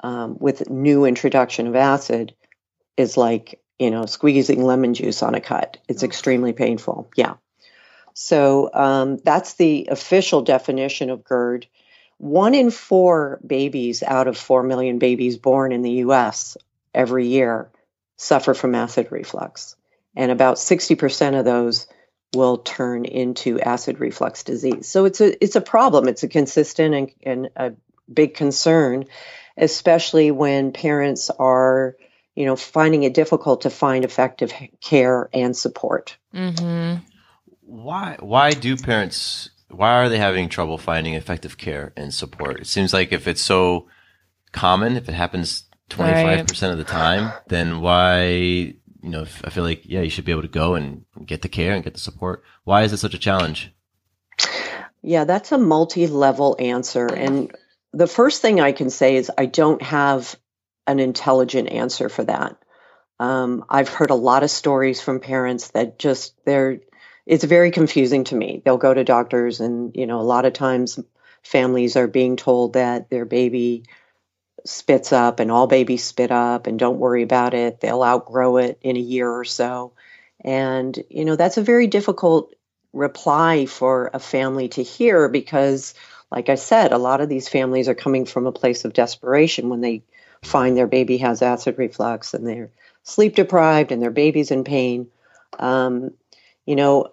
um, 0.00 0.36
with 0.38 0.68
new 0.70 1.04
introduction 1.04 1.66
of 1.66 1.76
acid 1.76 2.34
is 2.96 3.16
like 3.16 3.60
you 3.78 3.90
know 3.90 4.06
squeezing 4.06 4.64
lemon 4.64 4.94
juice 4.94 5.22
on 5.22 5.34
a 5.34 5.40
cut. 5.40 5.78
It's 5.88 6.02
oh. 6.02 6.06
extremely 6.06 6.52
painful. 6.52 7.10
Yeah. 7.16 7.34
So 8.14 8.70
um, 8.72 9.18
that's 9.18 9.54
the 9.54 9.88
official 9.90 10.42
definition 10.42 11.10
of 11.10 11.24
GERD. 11.24 11.66
One 12.18 12.54
in 12.54 12.70
four 12.70 13.40
babies 13.44 14.04
out 14.04 14.28
of 14.28 14.38
four 14.38 14.62
million 14.62 14.98
babies 15.00 15.36
born 15.36 15.72
in 15.72 15.82
the 15.82 15.90
U.S. 15.90 16.56
every 16.94 17.26
year 17.26 17.70
suffer 18.16 18.54
from 18.54 18.74
acid 18.74 19.08
reflux, 19.10 19.76
and 20.16 20.30
about 20.30 20.58
sixty 20.58 20.94
percent 20.94 21.36
of 21.36 21.44
those 21.44 21.86
will 22.34 22.58
turn 22.58 23.04
into 23.04 23.60
acid 23.60 24.00
reflux 24.00 24.42
disease. 24.42 24.88
So 24.88 25.04
it's 25.04 25.20
a 25.20 25.42
it's 25.42 25.56
a 25.56 25.60
problem. 25.60 26.08
It's 26.08 26.22
a 26.22 26.28
consistent 26.28 26.94
and, 26.94 27.10
and 27.22 27.50
a 27.56 27.72
big 28.12 28.34
concern 28.34 29.06
especially 29.56 30.30
when 30.30 30.72
parents 30.72 31.30
are, 31.30 31.96
you 32.34 32.46
know, 32.46 32.56
finding 32.56 33.04
it 33.04 33.14
difficult 33.14 33.62
to 33.62 33.70
find 33.70 34.04
effective 34.04 34.52
care 34.80 35.28
and 35.32 35.56
support. 35.56 36.16
Mm-hmm. 36.34 37.04
Why? 37.60 38.16
Why 38.20 38.50
do 38.50 38.76
parents? 38.76 39.50
Why 39.68 40.02
are 40.02 40.08
they 40.08 40.18
having 40.18 40.48
trouble 40.48 40.78
finding 40.78 41.14
effective 41.14 41.56
care 41.56 41.92
and 41.96 42.12
support? 42.12 42.60
It 42.60 42.66
seems 42.66 42.92
like 42.92 43.12
if 43.12 43.26
it's 43.26 43.42
so 43.42 43.88
common, 44.52 44.96
if 44.96 45.08
it 45.08 45.14
happens 45.14 45.64
twenty 45.88 46.12
five 46.12 46.46
percent 46.46 46.72
of 46.72 46.78
the 46.78 46.84
time, 46.84 47.32
then 47.48 47.80
why? 47.80 48.26
You 48.26 49.10
know, 49.10 49.26
I 49.44 49.50
feel 49.50 49.64
like 49.64 49.82
yeah, 49.84 50.00
you 50.00 50.10
should 50.10 50.24
be 50.24 50.32
able 50.32 50.42
to 50.42 50.48
go 50.48 50.74
and 50.74 51.04
get 51.24 51.42
the 51.42 51.48
care 51.48 51.74
and 51.74 51.84
get 51.84 51.94
the 51.94 52.00
support. 52.00 52.42
Why 52.64 52.82
is 52.82 52.92
it 52.92 52.98
such 52.98 53.14
a 53.14 53.18
challenge? 53.18 53.72
Yeah, 55.02 55.24
that's 55.24 55.52
a 55.52 55.58
multi 55.58 56.06
level 56.06 56.56
answer. 56.58 57.06
And 57.06 57.54
the 57.92 58.06
first 58.06 58.40
thing 58.40 58.60
I 58.60 58.72
can 58.72 58.88
say 58.88 59.16
is 59.16 59.30
I 59.36 59.44
don't 59.44 59.82
have 59.82 60.34
an 60.86 60.98
intelligent 60.98 61.68
answer 61.68 62.08
for 62.08 62.24
that. 62.24 62.56
Um, 63.20 63.64
I've 63.68 63.88
heard 63.88 64.10
a 64.10 64.14
lot 64.14 64.42
of 64.42 64.50
stories 64.50 65.00
from 65.00 65.20
parents 65.20 65.70
that 65.72 65.98
just 65.98 66.34
they're 66.44 66.80
it's 67.26 67.44
very 67.44 67.70
confusing 67.70 68.24
to 68.24 68.34
me. 68.34 68.62
They'll 68.64 68.76
go 68.76 68.92
to 68.92 69.04
doctors 69.04 69.60
and 69.60 69.94
you 69.94 70.06
know 70.06 70.20
a 70.20 70.22
lot 70.22 70.46
of 70.46 70.52
times 70.52 70.98
families 71.42 71.96
are 71.96 72.08
being 72.08 72.36
told 72.36 72.72
that 72.72 73.10
their 73.10 73.24
baby 73.24 73.84
spits 74.64 75.12
up 75.12 75.40
and 75.40 75.50
all 75.50 75.66
babies 75.66 76.04
spit 76.04 76.30
up 76.30 76.66
and 76.66 76.78
don't 76.78 76.98
worry 76.98 77.22
about 77.22 77.54
it. 77.54 77.80
They'll 77.80 78.02
outgrow 78.02 78.58
it 78.58 78.78
in 78.82 78.96
a 78.96 79.00
year 79.00 79.30
or 79.30 79.44
so. 79.44 79.92
And 80.40 80.98
you 81.08 81.24
know 81.24 81.36
that's 81.36 81.56
a 81.56 81.62
very 81.62 81.86
difficult 81.86 82.54
reply 82.92 83.66
for 83.66 84.10
a 84.12 84.18
family 84.18 84.68
to 84.68 84.82
hear 84.82 85.28
because 85.28 85.94
like 86.30 86.48
I 86.48 86.56
said, 86.56 86.92
a 86.92 86.98
lot 86.98 87.20
of 87.20 87.28
these 87.28 87.48
families 87.48 87.88
are 87.88 87.94
coming 87.94 88.24
from 88.24 88.46
a 88.46 88.52
place 88.52 88.84
of 88.84 88.92
desperation 88.92 89.68
when 89.68 89.80
they 89.80 90.02
find 90.42 90.76
their 90.76 90.86
baby 90.86 91.18
has 91.18 91.42
acid 91.42 91.78
reflux 91.78 92.34
and 92.34 92.46
they're 92.46 92.70
sleep 93.02 93.36
deprived 93.36 93.92
and 93.92 94.02
their 94.02 94.10
baby's 94.10 94.50
in 94.50 94.64
pain. 94.64 95.08
Um, 95.58 96.12
you 96.66 96.76
know, 96.76 97.08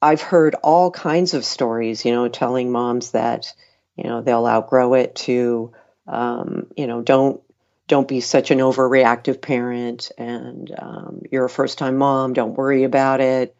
I've 0.00 0.22
heard 0.22 0.54
all 0.62 0.90
kinds 0.90 1.34
of 1.34 1.44
stories, 1.44 2.04
you 2.04 2.12
know, 2.12 2.28
telling 2.28 2.70
moms 2.70 3.10
that, 3.10 3.52
you 3.96 4.04
know, 4.04 4.22
they'll 4.22 4.46
outgrow 4.46 4.94
it 4.94 5.14
to, 5.16 5.72
um, 6.06 6.66
you 6.76 6.86
know, 6.86 7.02
don't 7.02 7.40
don't 7.86 8.08
be 8.08 8.20
such 8.20 8.52
an 8.52 8.58
overreactive 8.58 9.40
parent 9.40 10.12
and 10.16 10.72
um, 10.78 11.22
you're 11.32 11.46
a 11.46 11.50
first 11.50 11.76
time 11.76 11.96
mom 11.96 12.32
don't 12.32 12.54
worry 12.54 12.84
about 12.84 13.20
it. 13.20 13.56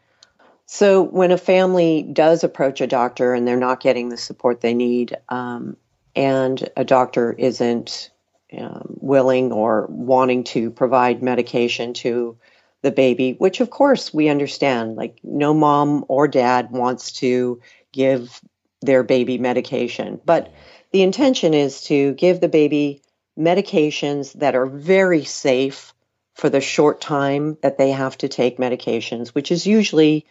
So, 0.66 1.02
when 1.02 1.32
a 1.32 1.36
family 1.36 2.04
does 2.04 2.44
approach 2.44 2.80
a 2.80 2.86
doctor 2.86 3.34
and 3.34 3.46
they're 3.46 3.56
not 3.56 3.80
getting 3.80 4.08
the 4.08 4.16
support 4.16 4.60
they 4.60 4.72
need, 4.72 5.16
um, 5.28 5.76
and 6.14 6.68
a 6.76 6.84
doctor 6.84 7.32
isn't 7.32 8.10
um, 8.56 8.96
willing 9.00 9.50
or 9.50 9.86
wanting 9.88 10.44
to 10.44 10.70
provide 10.70 11.24
medication 11.24 11.92
to 11.94 12.36
the 12.82 12.92
baby, 12.92 13.32
which 13.32 13.60
of 13.60 13.70
course 13.70 14.14
we 14.14 14.28
understand, 14.28 14.96
like 14.96 15.18
no 15.22 15.52
mom 15.52 16.04
or 16.08 16.28
dad 16.28 16.70
wants 16.70 17.12
to 17.12 17.60
give 17.92 18.40
their 18.80 19.02
baby 19.02 19.38
medication, 19.38 20.20
but 20.24 20.52
the 20.92 21.02
intention 21.02 21.54
is 21.54 21.82
to 21.82 22.12
give 22.14 22.40
the 22.40 22.48
baby 22.48 23.02
medications 23.38 24.32
that 24.34 24.54
are 24.54 24.66
very 24.66 25.24
safe 25.24 25.94
for 26.34 26.48
the 26.48 26.60
short 26.60 27.00
time 27.00 27.56
that 27.62 27.78
they 27.78 27.90
have 27.90 28.16
to 28.18 28.28
take 28.28 28.58
medications, 28.58 29.28
which 29.28 29.52
is 29.52 29.66
usually 29.66 30.26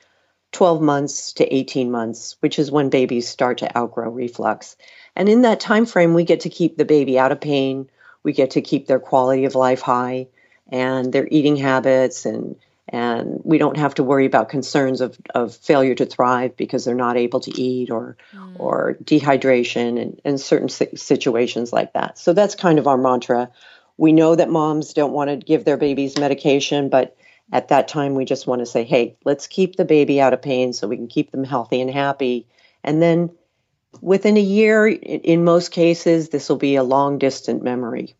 12 0.51 0.82
months 0.82 1.34
to 1.34 1.54
18 1.54 1.92
months, 1.92 2.36
which 2.39 2.60
is 2.60 2.72
when 2.72 2.89
babies 2.89 3.28
start 3.28 3.60
to 3.60 3.78
outgrow 3.78 4.10
reflux. 4.10 4.75
And 5.16 5.30
in 5.30 5.44
that 5.44 5.60
time 5.60 5.86
frame, 5.86 6.13
we 6.13 6.24
get 6.24 6.42
to 6.42 6.50
keep 6.50 6.78
the 6.78 6.86
baby 6.86 7.20
out 7.20 7.32
of 7.32 7.39
pain. 7.39 7.89
We 8.24 8.34
get 8.34 8.51
to 8.51 8.62
keep 8.62 8.88
their 8.88 9.00
quality 9.00 9.46
of 9.46 9.56
life 9.56 9.82
high 9.82 10.28
and 10.72 11.13
their 11.13 11.28
eating 11.30 11.56
habits 11.56 12.25
and 12.25 12.56
and 12.91 13.39
we 13.43 13.58
don't 13.58 13.77
have 13.77 13.96
to 13.96 14.03
worry 14.03 14.25
about 14.25 14.50
concerns 14.50 15.00
of, 15.00 15.17
of 15.36 15.55
failure 15.55 15.96
to 15.96 16.05
thrive 16.05 16.58
because 16.58 16.86
they're 16.86 16.96
not 16.96 17.17
able 17.17 17.39
to 17.41 17.51
eat 17.60 17.91
or 17.91 18.17
mm. 18.34 18.60
or 18.60 18.98
dehydration 19.03 20.01
and, 20.01 20.22
and 20.25 20.41
certain 20.41 20.69
situations 20.69 21.72
like 21.72 21.93
that. 21.93 22.17
So 22.17 22.34
that's 22.34 22.55
kind 22.55 22.79
of 22.79 22.88
our 22.88 22.98
mantra. 22.98 23.51
We 23.98 24.12
know 24.12 24.36
that 24.36 24.50
moms 24.50 24.93
don't 24.93 25.13
want 25.13 25.29
to 25.29 25.38
give 25.38 25.65
their 25.65 25.77
babies 25.77 26.17
medication, 26.17 26.89
but 26.89 27.15
at 27.51 27.69
that 27.69 27.88
time 27.88 28.15
we 28.15 28.25
just 28.25 28.48
want 28.48 28.60
to 28.60 28.65
say 28.65 28.84
hey 28.84 29.17
let's 29.25 29.48
keep 29.48 29.75
the 29.75 29.86
baby 29.86 30.22
out 30.22 30.34
of 30.34 30.41
pain 30.41 30.74
so 30.74 30.88
we 30.88 30.98
can 30.98 31.08
keep 31.08 31.31
them 31.31 31.43
healthy 31.43 31.81
and 31.81 31.89
happy 31.89 32.48
and 32.84 33.01
then 33.01 33.29
within 34.01 34.38
a 34.38 34.41
year 34.41 34.88
in 34.88 35.43
most 35.43 35.72
cases 35.72 36.29
this 36.29 36.48
will 36.48 36.58
be 36.58 36.75
a 36.75 36.84
long 36.84 37.17
distant 37.17 37.63
memory 37.63 38.15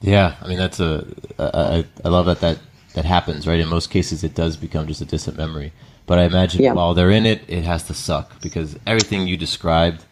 yeah 0.00 0.34
i 0.42 0.48
mean 0.48 0.58
that's 0.58 0.80
a 0.80 1.06
I, 1.38 1.84
I 2.04 2.08
love 2.08 2.26
that 2.26 2.40
that 2.40 2.58
that 2.96 3.04
happens 3.04 3.46
right 3.46 3.60
in 3.60 3.68
most 3.68 3.90
cases 3.90 4.24
it 4.24 4.34
does 4.34 4.56
become 4.56 4.86
just 4.86 5.00
a 5.00 5.04
distant 5.04 5.36
memory 5.36 5.72
but 6.06 6.18
i 6.18 6.24
imagine 6.24 6.62
yeah. 6.62 6.72
while 6.72 6.94
they're 6.94 7.10
in 7.10 7.24
it 7.24 7.42
it 7.48 7.62
has 7.62 7.84
to 7.84 7.94
suck 7.94 8.40
because 8.42 8.76
everything 8.86 9.28
you 9.28 9.36
described 9.36 10.04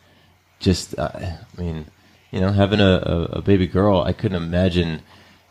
just 0.60 0.96
uh, 0.98 1.10
i 1.14 1.60
mean 1.60 1.86
you 2.30 2.40
know 2.40 2.52
having 2.52 2.80
a, 2.80 3.02
a, 3.04 3.22
a 3.38 3.42
baby 3.42 3.66
girl 3.66 4.00
i 4.02 4.12
couldn't 4.12 4.40
imagine 4.40 5.02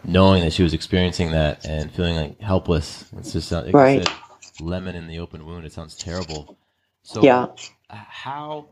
knowing 0.05 0.43
that 0.43 0.53
she 0.53 0.63
was 0.63 0.73
experiencing 0.73 1.31
that 1.31 1.65
and 1.65 1.91
feeling 1.91 2.15
like 2.15 2.39
helpless. 2.39 3.05
It's 3.17 3.33
just 3.33 3.51
like 3.51 3.73
right. 3.73 4.05
Said, 4.05 4.15
lemon 4.59 4.95
in 4.95 5.07
the 5.07 5.19
open 5.19 5.45
wound. 5.45 5.65
It 5.65 5.73
sounds 5.73 5.95
terrible. 5.95 6.57
So 7.03 7.21
yeah, 7.21 7.47
how? 7.89 8.67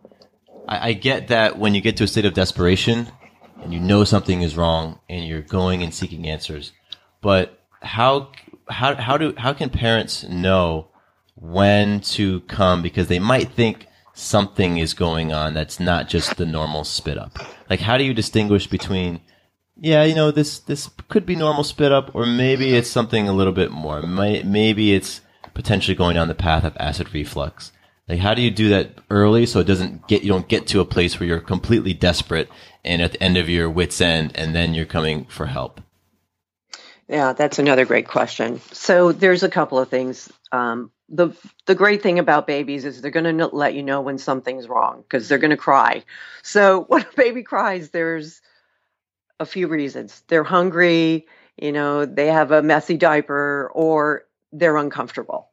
I, 0.68 0.90
I 0.90 0.94
get 0.94 1.30
that 1.30 1.58
when 1.58 1.74
you 1.74 1.82
get 1.82 1.98
to 1.98 2.04
a 2.04 2.08
state 2.08 2.26
of 2.26 2.34
desperation 2.34 3.08
and 3.62 3.74
you 3.74 3.80
know 3.80 4.04
something 4.04 4.42
is 4.42 4.56
wrong 4.56 5.00
and 5.10 5.26
you're 5.28 5.42
going 5.42 5.84
and 5.84 5.94
seeking 5.94 6.28
answers, 6.28 6.72
but 7.22 7.60
how 7.82 8.32
how 8.72 8.96
how 8.96 9.18
do 9.18 9.34
how 9.38 9.54
can 9.54 9.70
parents 9.70 10.24
know 10.24 10.88
when 11.36 12.02
to 12.02 12.42
come 12.42 12.82
because 12.82 13.08
they 13.08 13.20
might 13.20 13.52
think 13.52 13.88
something 14.14 14.78
is 14.78 14.94
going 14.94 15.32
on 15.32 15.54
that's 15.54 15.80
not 15.80 16.10
just 16.10 16.38
the 16.38 16.46
normal 16.46 16.84
spit 16.84 17.18
up. 17.18 17.38
Like 17.70 17.80
how 17.80 17.98
do 17.98 18.04
you 18.04 18.14
distinguish 18.14 18.68
between 18.68 19.22
yeah, 19.84 20.04
you 20.04 20.14
know, 20.14 20.30
this 20.30 20.60
this 20.60 20.92
could 21.10 21.26
be 21.26 21.36
normal 21.36 21.64
spit 21.64 21.92
up, 21.92 22.14
or 22.14 22.28
maybe 22.28 22.76
it's 22.76 22.90
something 22.90 23.28
a 23.28 23.34
little 23.34 23.52
bit 23.52 23.72
more. 23.72 24.04
Maybe 24.04 24.94
it's 24.94 25.22
potentially 25.56 25.96
going 25.96 26.16
down 26.16 26.28
the 26.28 26.36
path 26.36 26.64
of 26.64 26.78
acid 26.80 27.14
reflux. 27.16 27.72
Like, 28.08 28.20
how 28.20 28.36
do 28.36 28.44
you 28.44 28.52
do 28.52 28.70
that 28.70 29.00
early 29.10 29.46
so 29.48 29.60
it 29.60 29.68
doesn't 29.68 30.08
get 30.08 30.22
you 30.22 30.30
don't 30.30 30.48
get 30.48 30.68
to 30.68 30.82
a 30.82 30.86
place 30.86 31.20
where 31.20 31.28
you're 31.28 31.40
completely 31.40 31.94
desperate 31.94 32.48
and 32.86 33.02
at 33.02 33.14
the 33.14 33.24
end 33.24 33.38
of 33.38 33.50
your 33.50 33.70
wits 33.72 34.02
end, 34.02 34.32
and 34.36 34.54
then 34.54 34.76
you're 34.76 34.86
coming 34.86 35.26
for 35.26 35.48
help? 35.48 35.82
Yeah, 37.12 37.34
that's 37.34 37.60
another 37.60 37.86
great 37.86 38.08
question. 38.08 38.62
So 38.72 39.12
there's 39.12 39.44
a 39.44 39.50
couple 39.50 39.78
of 39.78 39.90
things. 39.90 40.32
Um, 40.54 40.92
the 41.10 41.32
the 41.66 41.76
great 41.76 42.02
thing 42.02 42.20
about 42.20 42.48
babies 42.48 42.86
is 42.86 43.02
they're 43.02 43.12
going 43.12 43.38
to 43.38 43.48
let 43.48 43.74
you 43.74 43.84
know 43.84 44.00
when 44.00 44.18
something's 44.18 44.70
wrong 44.70 45.02
because 45.02 45.28
they're 45.28 45.38
going 45.38 45.52
to 45.52 45.58
cry. 45.58 46.06
So 46.42 46.84
when 46.88 47.02
a 47.02 47.16
baby 47.18 47.44
cries, 47.44 47.90
there's 47.90 48.42
a 49.42 49.46
few 49.46 49.68
reasons. 49.68 50.24
They're 50.30 50.46
hungry, 50.46 51.28
you 51.58 51.74
know, 51.74 52.06
they 52.06 52.28
have 52.28 52.52
a 52.52 52.62
messy 52.62 52.96
diaper, 52.96 53.70
or 53.74 54.24
they're 54.54 54.78
uncomfortable. 54.78 55.50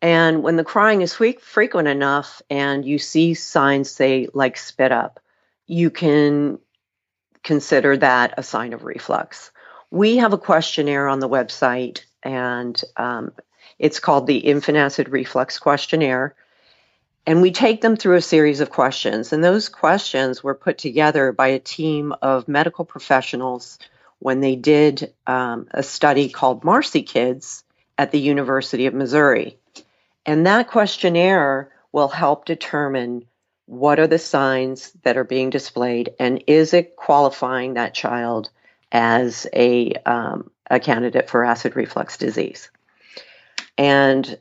And 0.00 0.42
when 0.42 0.56
the 0.56 0.64
crying 0.64 1.02
is 1.02 1.14
frequent 1.14 1.86
enough, 1.86 2.42
and 2.48 2.84
you 2.84 2.98
see 2.98 3.34
signs, 3.34 3.90
say 3.90 4.28
like 4.32 4.56
spit 4.56 4.90
up, 4.90 5.20
you 5.66 5.90
can 5.90 6.58
consider 7.44 7.96
that 7.98 8.34
a 8.38 8.42
sign 8.42 8.72
of 8.72 8.84
reflux. 8.84 9.51
We 9.92 10.16
have 10.16 10.32
a 10.32 10.38
questionnaire 10.38 11.06
on 11.06 11.20
the 11.20 11.28
website, 11.28 12.00
and 12.22 12.82
um, 12.96 13.30
it's 13.78 14.00
called 14.00 14.26
the 14.26 14.38
Infant 14.38 14.78
Acid 14.78 15.10
Reflux 15.10 15.58
Questionnaire. 15.58 16.34
And 17.26 17.42
we 17.42 17.52
take 17.52 17.82
them 17.82 17.96
through 17.96 18.16
a 18.16 18.22
series 18.22 18.60
of 18.60 18.70
questions. 18.70 19.34
And 19.34 19.44
those 19.44 19.68
questions 19.68 20.42
were 20.42 20.54
put 20.54 20.78
together 20.78 21.30
by 21.30 21.48
a 21.48 21.58
team 21.58 22.14
of 22.22 22.48
medical 22.48 22.86
professionals 22.86 23.78
when 24.18 24.40
they 24.40 24.56
did 24.56 25.12
um, 25.26 25.68
a 25.72 25.82
study 25.82 26.30
called 26.30 26.64
Marcy 26.64 27.02
Kids 27.02 27.62
at 27.98 28.12
the 28.12 28.20
University 28.20 28.86
of 28.86 28.94
Missouri. 28.94 29.58
And 30.24 30.46
that 30.46 30.68
questionnaire 30.68 31.70
will 31.92 32.08
help 32.08 32.46
determine 32.46 33.26
what 33.66 34.00
are 34.00 34.06
the 34.06 34.18
signs 34.18 34.90
that 35.02 35.18
are 35.18 35.24
being 35.24 35.50
displayed 35.50 36.14
and 36.18 36.44
is 36.46 36.72
it 36.72 36.96
qualifying 36.96 37.74
that 37.74 37.92
child 37.92 38.48
as 38.92 39.46
a, 39.54 39.94
um, 40.06 40.50
a 40.70 40.78
candidate 40.78 41.30
for 41.30 41.44
acid 41.44 41.74
reflux 41.74 42.18
disease. 42.18 42.70
And 43.78 44.38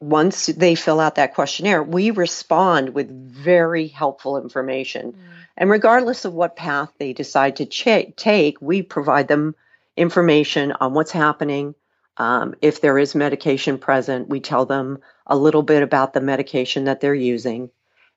once 0.00 0.46
they 0.46 0.74
fill 0.74 1.00
out 1.00 1.14
that 1.14 1.34
questionnaire, 1.34 1.82
we 1.82 2.10
respond 2.10 2.90
with 2.90 3.08
very 3.08 3.86
helpful 3.86 4.36
information. 4.36 5.12
Mm. 5.12 5.18
And 5.56 5.70
regardless 5.70 6.24
of 6.24 6.34
what 6.34 6.56
path 6.56 6.92
they 6.98 7.12
decide 7.12 7.56
to 7.56 7.66
ch- 7.66 8.14
take, 8.16 8.60
we 8.60 8.82
provide 8.82 9.28
them 9.28 9.54
information 9.96 10.72
on 10.72 10.92
what's 10.92 11.12
happening. 11.12 11.74
Um, 12.18 12.54
if 12.60 12.80
there 12.80 12.98
is 12.98 13.14
medication 13.14 13.78
present, 13.78 14.28
we 14.28 14.40
tell 14.40 14.66
them 14.66 14.98
a 15.26 15.36
little 15.36 15.62
bit 15.62 15.82
about 15.82 16.12
the 16.12 16.20
medication 16.20 16.84
that 16.84 17.00
they're 17.00 17.14
using 17.14 17.70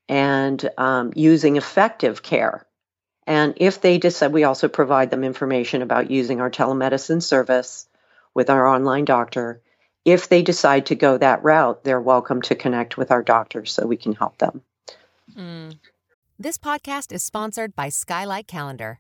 and 0.10 0.70
um, 0.78 1.14
using 1.16 1.56
effective 1.56 2.24
care. 2.24 2.66
And 3.30 3.54
if 3.58 3.80
they 3.80 4.00
decide, 4.00 4.34
we 4.34 4.44
also 4.44 4.68
provide 4.68 5.12
them 5.12 5.24
information 5.24 5.84
about 5.84 6.10
using 6.10 6.42
our 6.42 6.50
telemedicine 6.50 7.22
service 7.22 7.88
with 8.34 8.50
our 8.50 8.66
online 8.66 9.06
doctor. 9.06 9.62
If 10.04 10.30
they 10.30 10.42
decide 10.42 10.88
to 10.88 10.96
go 10.96 11.18
that 11.18 11.44
route, 11.44 11.84
they're 11.84 12.02
welcome 12.02 12.42
to 12.44 12.56
connect 12.56 12.98
with 12.98 13.12
our 13.12 13.22
doctor 13.22 13.66
so 13.66 13.86
we 13.86 13.98
can 13.98 14.14
help 14.14 14.40
them. 14.40 14.64
Mm. 15.36 15.78
This 16.40 16.58
podcast 16.58 17.12
is 17.12 17.24
sponsored 17.24 17.76
by 17.76 17.90
Skylight 17.90 18.48
Calendar. 18.48 19.00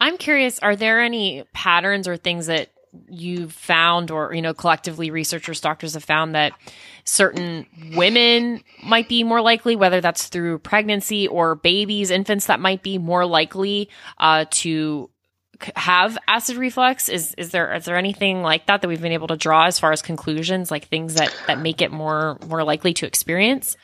I'm 0.00 0.16
curious, 0.16 0.58
are 0.60 0.76
there 0.76 1.02
any 1.02 1.44
patterns 1.52 2.08
or 2.08 2.16
things 2.16 2.46
that 2.46 2.70
you've 3.08 3.52
found 3.52 4.10
or 4.10 4.32
you 4.34 4.42
know 4.42 4.54
collectively 4.54 5.10
researchers 5.10 5.60
doctors 5.60 5.94
have 5.94 6.04
found 6.04 6.34
that 6.34 6.52
certain 7.04 7.66
women 7.94 8.62
might 8.82 9.08
be 9.08 9.22
more 9.24 9.40
likely 9.40 9.76
whether 9.76 10.00
that's 10.00 10.28
through 10.28 10.58
pregnancy 10.58 11.28
or 11.28 11.54
babies 11.54 12.10
infants 12.10 12.46
that 12.46 12.60
might 12.60 12.82
be 12.82 12.98
more 12.98 13.24
likely 13.24 13.88
uh, 14.18 14.44
to 14.50 15.08
have 15.74 16.18
acid 16.28 16.56
reflux. 16.56 17.08
Is 17.08 17.34
is 17.34 17.50
there 17.50 17.72
is 17.74 17.84
there 17.84 17.96
anything 17.96 18.42
like 18.42 18.66
that 18.66 18.82
that 18.82 18.88
we've 18.88 19.00
been 19.00 19.12
able 19.12 19.28
to 19.28 19.36
draw 19.36 19.66
as 19.66 19.78
far 19.78 19.92
as 19.92 20.02
conclusions 20.02 20.70
like 20.70 20.88
things 20.88 21.14
that 21.14 21.34
that 21.46 21.60
make 21.60 21.80
it 21.80 21.90
more 21.90 22.38
more 22.46 22.64
likely 22.64 22.94
to 22.94 23.06
experience? 23.06 23.76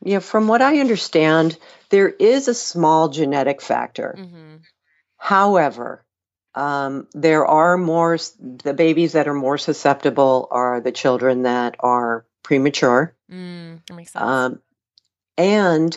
Yeah 0.00 0.20
from 0.20 0.46
what 0.46 0.62
i 0.62 0.78
understand 0.78 1.58
there 1.90 2.08
is 2.08 2.48
a 2.48 2.54
small 2.54 3.08
genetic 3.08 3.60
factor. 3.60 4.14
Mm-hmm. 4.16 4.56
however 5.16 6.04
um, 6.58 7.06
there 7.12 7.46
are 7.46 7.78
more, 7.78 8.18
the 8.40 8.74
babies 8.74 9.12
that 9.12 9.28
are 9.28 9.34
more 9.34 9.58
susceptible 9.58 10.48
are 10.50 10.80
the 10.80 10.90
children 10.90 11.42
that 11.42 11.76
are 11.78 12.26
premature. 12.42 13.14
Mm, 13.30 13.80
that 13.86 13.94
makes 13.94 14.12
sense. 14.12 14.24
Um, 14.24 14.60
and 15.36 15.96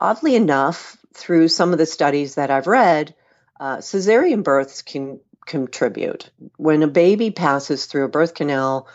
oddly 0.00 0.34
enough, 0.34 0.96
through 1.12 1.48
some 1.48 1.72
of 1.72 1.78
the 1.78 1.84
studies 1.84 2.36
that 2.36 2.50
I've 2.50 2.66
read, 2.66 3.14
uh, 3.60 3.78
cesarean 3.78 4.42
births 4.42 4.80
can 4.80 5.20
contribute. 5.44 6.30
When 6.56 6.82
a 6.82 6.88
baby 6.88 7.30
passes 7.30 7.84
through 7.84 8.04
a 8.04 8.08
birth 8.08 8.34
canal, 8.34 8.88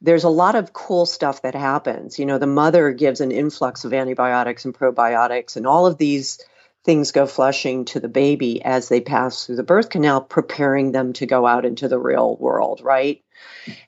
there's 0.00 0.24
a 0.24 0.28
lot 0.28 0.54
of 0.54 0.72
cool 0.72 1.04
stuff 1.04 1.42
that 1.42 1.56
happens. 1.56 2.16
You 2.16 2.26
know, 2.26 2.38
the 2.38 2.46
mother 2.46 2.92
gives 2.92 3.20
an 3.20 3.32
influx 3.32 3.84
of 3.84 3.92
antibiotics 3.92 4.64
and 4.64 4.72
probiotics, 4.72 5.56
and 5.56 5.66
all 5.66 5.86
of 5.86 5.98
these 5.98 6.38
things 6.84 7.12
go 7.12 7.26
flushing 7.26 7.84
to 7.86 8.00
the 8.00 8.08
baby 8.08 8.62
as 8.64 8.88
they 8.88 9.00
pass 9.00 9.44
through 9.44 9.56
the 9.56 9.62
birth 9.62 9.90
canal, 9.90 10.20
preparing 10.20 10.92
them 10.92 11.12
to 11.14 11.26
go 11.26 11.46
out 11.46 11.64
into 11.64 11.88
the 11.88 11.98
real 11.98 12.36
world, 12.36 12.80
right? 12.82 13.22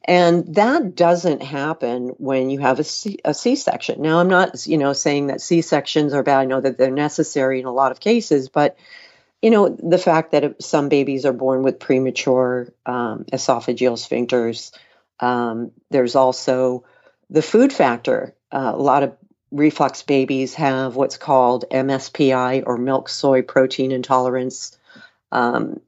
And 0.04 0.54
that 0.54 0.94
doesn't 0.94 1.42
happen 1.42 2.08
when 2.18 2.50
you 2.50 2.60
have 2.60 2.78
a 2.78 2.84
C- 2.84 3.18
a 3.24 3.32
C-section. 3.34 4.02
Now, 4.02 4.18
I'm 4.18 4.28
not, 4.28 4.66
you 4.66 4.78
know, 4.78 4.92
saying 4.92 5.28
that 5.28 5.40
C-sections 5.40 6.12
are 6.12 6.22
bad. 6.22 6.40
I 6.40 6.44
know 6.44 6.60
that 6.60 6.78
they're 6.78 6.90
necessary 6.90 7.60
in 7.60 7.66
a 7.66 7.72
lot 7.72 7.92
of 7.92 8.00
cases, 8.00 8.48
but 8.48 8.76
you 9.40 9.50
know, 9.50 9.68
the 9.68 9.98
fact 9.98 10.30
that 10.30 10.62
some 10.62 10.88
babies 10.88 11.26
are 11.26 11.32
born 11.32 11.64
with 11.64 11.80
premature 11.80 12.72
um, 12.86 13.24
esophageal 13.32 13.98
sphincters. 13.98 14.70
Um, 15.18 15.72
there's 15.90 16.14
also 16.14 16.84
the 17.28 17.42
food 17.42 17.72
factor. 17.72 18.36
Uh, 18.52 18.72
a 18.74 18.80
lot 18.80 19.02
of 19.02 19.16
reflux 19.52 20.02
babies 20.02 20.54
have 20.54 20.96
what's 20.96 21.18
called 21.18 21.66
MSPI 21.70 22.64
or 22.66 22.76
milk 22.78 23.08
soy 23.08 23.42
protein 23.42 23.92
intolerance. 23.92 24.76
Um, 25.30 25.80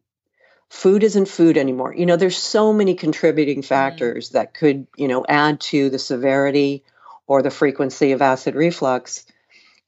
food 0.68 1.02
isn't 1.02 1.28
food 1.28 1.56
anymore. 1.56 1.94
You 1.94 2.06
know, 2.06 2.16
there's 2.16 2.36
so 2.36 2.72
many 2.72 2.94
contributing 2.94 3.58
mm-hmm. 3.58 3.68
factors 3.68 4.28
mm-hmm. 4.28 4.38
that 4.38 4.54
could, 4.54 4.86
you 4.96 5.08
know, 5.08 5.24
add 5.28 5.60
to 5.62 5.90
the 5.90 5.98
severity 5.98 6.84
or 7.26 7.42
the 7.42 7.50
frequency 7.50 8.12
of 8.12 8.22
acid 8.22 8.54
reflux. 8.54 9.24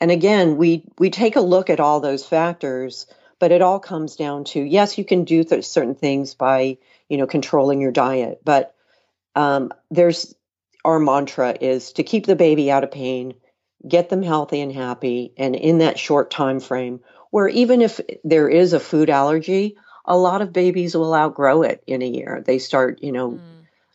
And 0.00 0.10
again, 0.10 0.56
we 0.56 0.84
we 0.98 1.10
take 1.10 1.36
a 1.36 1.40
look 1.40 1.70
at 1.70 1.80
all 1.80 2.00
those 2.00 2.26
factors, 2.26 3.06
but 3.38 3.52
it 3.52 3.62
all 3.62 3.78
comes 3.78 4.16
down 4.16 4.44
to 4.44 4.60
yes, 4.60 4.98
you 4.98 5.04
can 5.04 5.24
do 5.24 5.44
th- 5.44 5.64
certain 5.64 5.94
things 5.94 6.34
by 6.34 6.78
you 7.08 7.16
know 7.16 7.26
controlling 7.26 7.80
your 7.80 7.92
diet, 7.92 8.40
but 8.44 8.74
um, 9.34 9.72
there's 9.90 10.34
our 10.84 10.98
mantra 10.98 11.56
is 11.60 11.92
to 11.92 12.02
keep 12.02 12.26
the 12.26 12.36
baby 12.36 12.70
out 12.70 12.84
of 12.84 12.90
pain 12.90 13.34
get 13.88 14.09
them 14.09 14.22
healthy 14.22 14.61
and 14.61 14.72
happy 14.72 15.33
and 15.37 15.55
in 15.55 15.79
that 15.79 15.99
short 15.99 16.31
time 16.31 16.61
frame 16.61 17.01
where 17.31 17.49
even 17.49 17.83
if 17.83 18.01
there 18.25 18.49
is 18.49 18.72
a 18.72 18.81
food 18.81 19.11
allergy 19.11 19.77
a 20.05 20.16
lot 20.16 20.42
of 20.42 20.53
babies 20.53 20.96
will 20.96 21.14
outgrow 21.14 21.62
it 21.62 21.83
in 21.87 22.03
a 22.03 22.07
year 22.07 22.42
they 22.46 22.59
start 22.59 23.03
you 23.03 23.12
know 23.12 23.33
mm. 23.33 23.40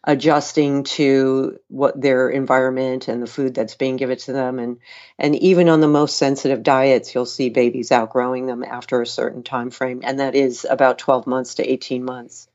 adjusting 0.04 0.84
to 0.84 1.60
what 1.68 2.00
their 2.00 2.30
environment 2.30 3.08
and 3.08 3.22
the 3.22 3.28
food 3.28 3.54
that's 3.54 3.76
being 3.76 3.98
given 3.98 4.18
to 4.18 4.34
them 4.34 4.60
and 4.60 4.78
and 5.18 5.36
even 5.36 5.70
on 5.70 5.82
the 5.82 5.88
most 5.88 6.18
sensitive 6.18 6.64
diets 6.64 7.14
you'll 7.14 7.26
see 7.26 7.50
babies 7.50 7.92
outgrowing 7.92 8.46
them 8.46 8.64
after 8.64 9.02
a 9.02 9.08
certain 9.08 9.44
time 9.44 9.70
frame 9.70 10.02
and 10.04 10.20
that 10.20 10.36
is 10.36 10.66
about 10.70 10.98
12 11.00 11.28
months 11.28 11.56
to 11.56 11.70
18 11.70 12.04
months 12.04 12.48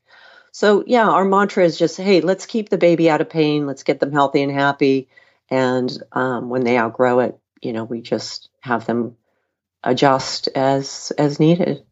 So, 0.57 0.83
yeah, 0.87 1.07
our 1.07 1.23
mantra 1.23 1.63
is 1.63 1.77
just 1.77 1.97
hey, 1.97 2.21
let's 2.21 2.47
keep 2.47 2.69
the 2.69 2.79
baby 2.79 3.11
out 3.11 3.21
of 3.21 3.29
pain, 3.29 3.67
let's 3.67 3.83
get 3.83 3.99
them 3.99 4.11
healthy 4.11 4.41
and 4.41 4.51
happy. 4.51 5.07
And 5.49 5.91
um, 6.11 6.49
when 6.49 6.63
they 6.63 6.77
outgrow 6.77 7.19
it, 7.19 7.39
you 7.61 7.73
know, 7.73 7.83
we 7.83 8.01
just 8.01 8.49
have 8.61 8.85
them 8.85 9.15
adjust 9.83 10.49
as 10.55 11.11
as 11.17 11.39
needed. 11.39 11.83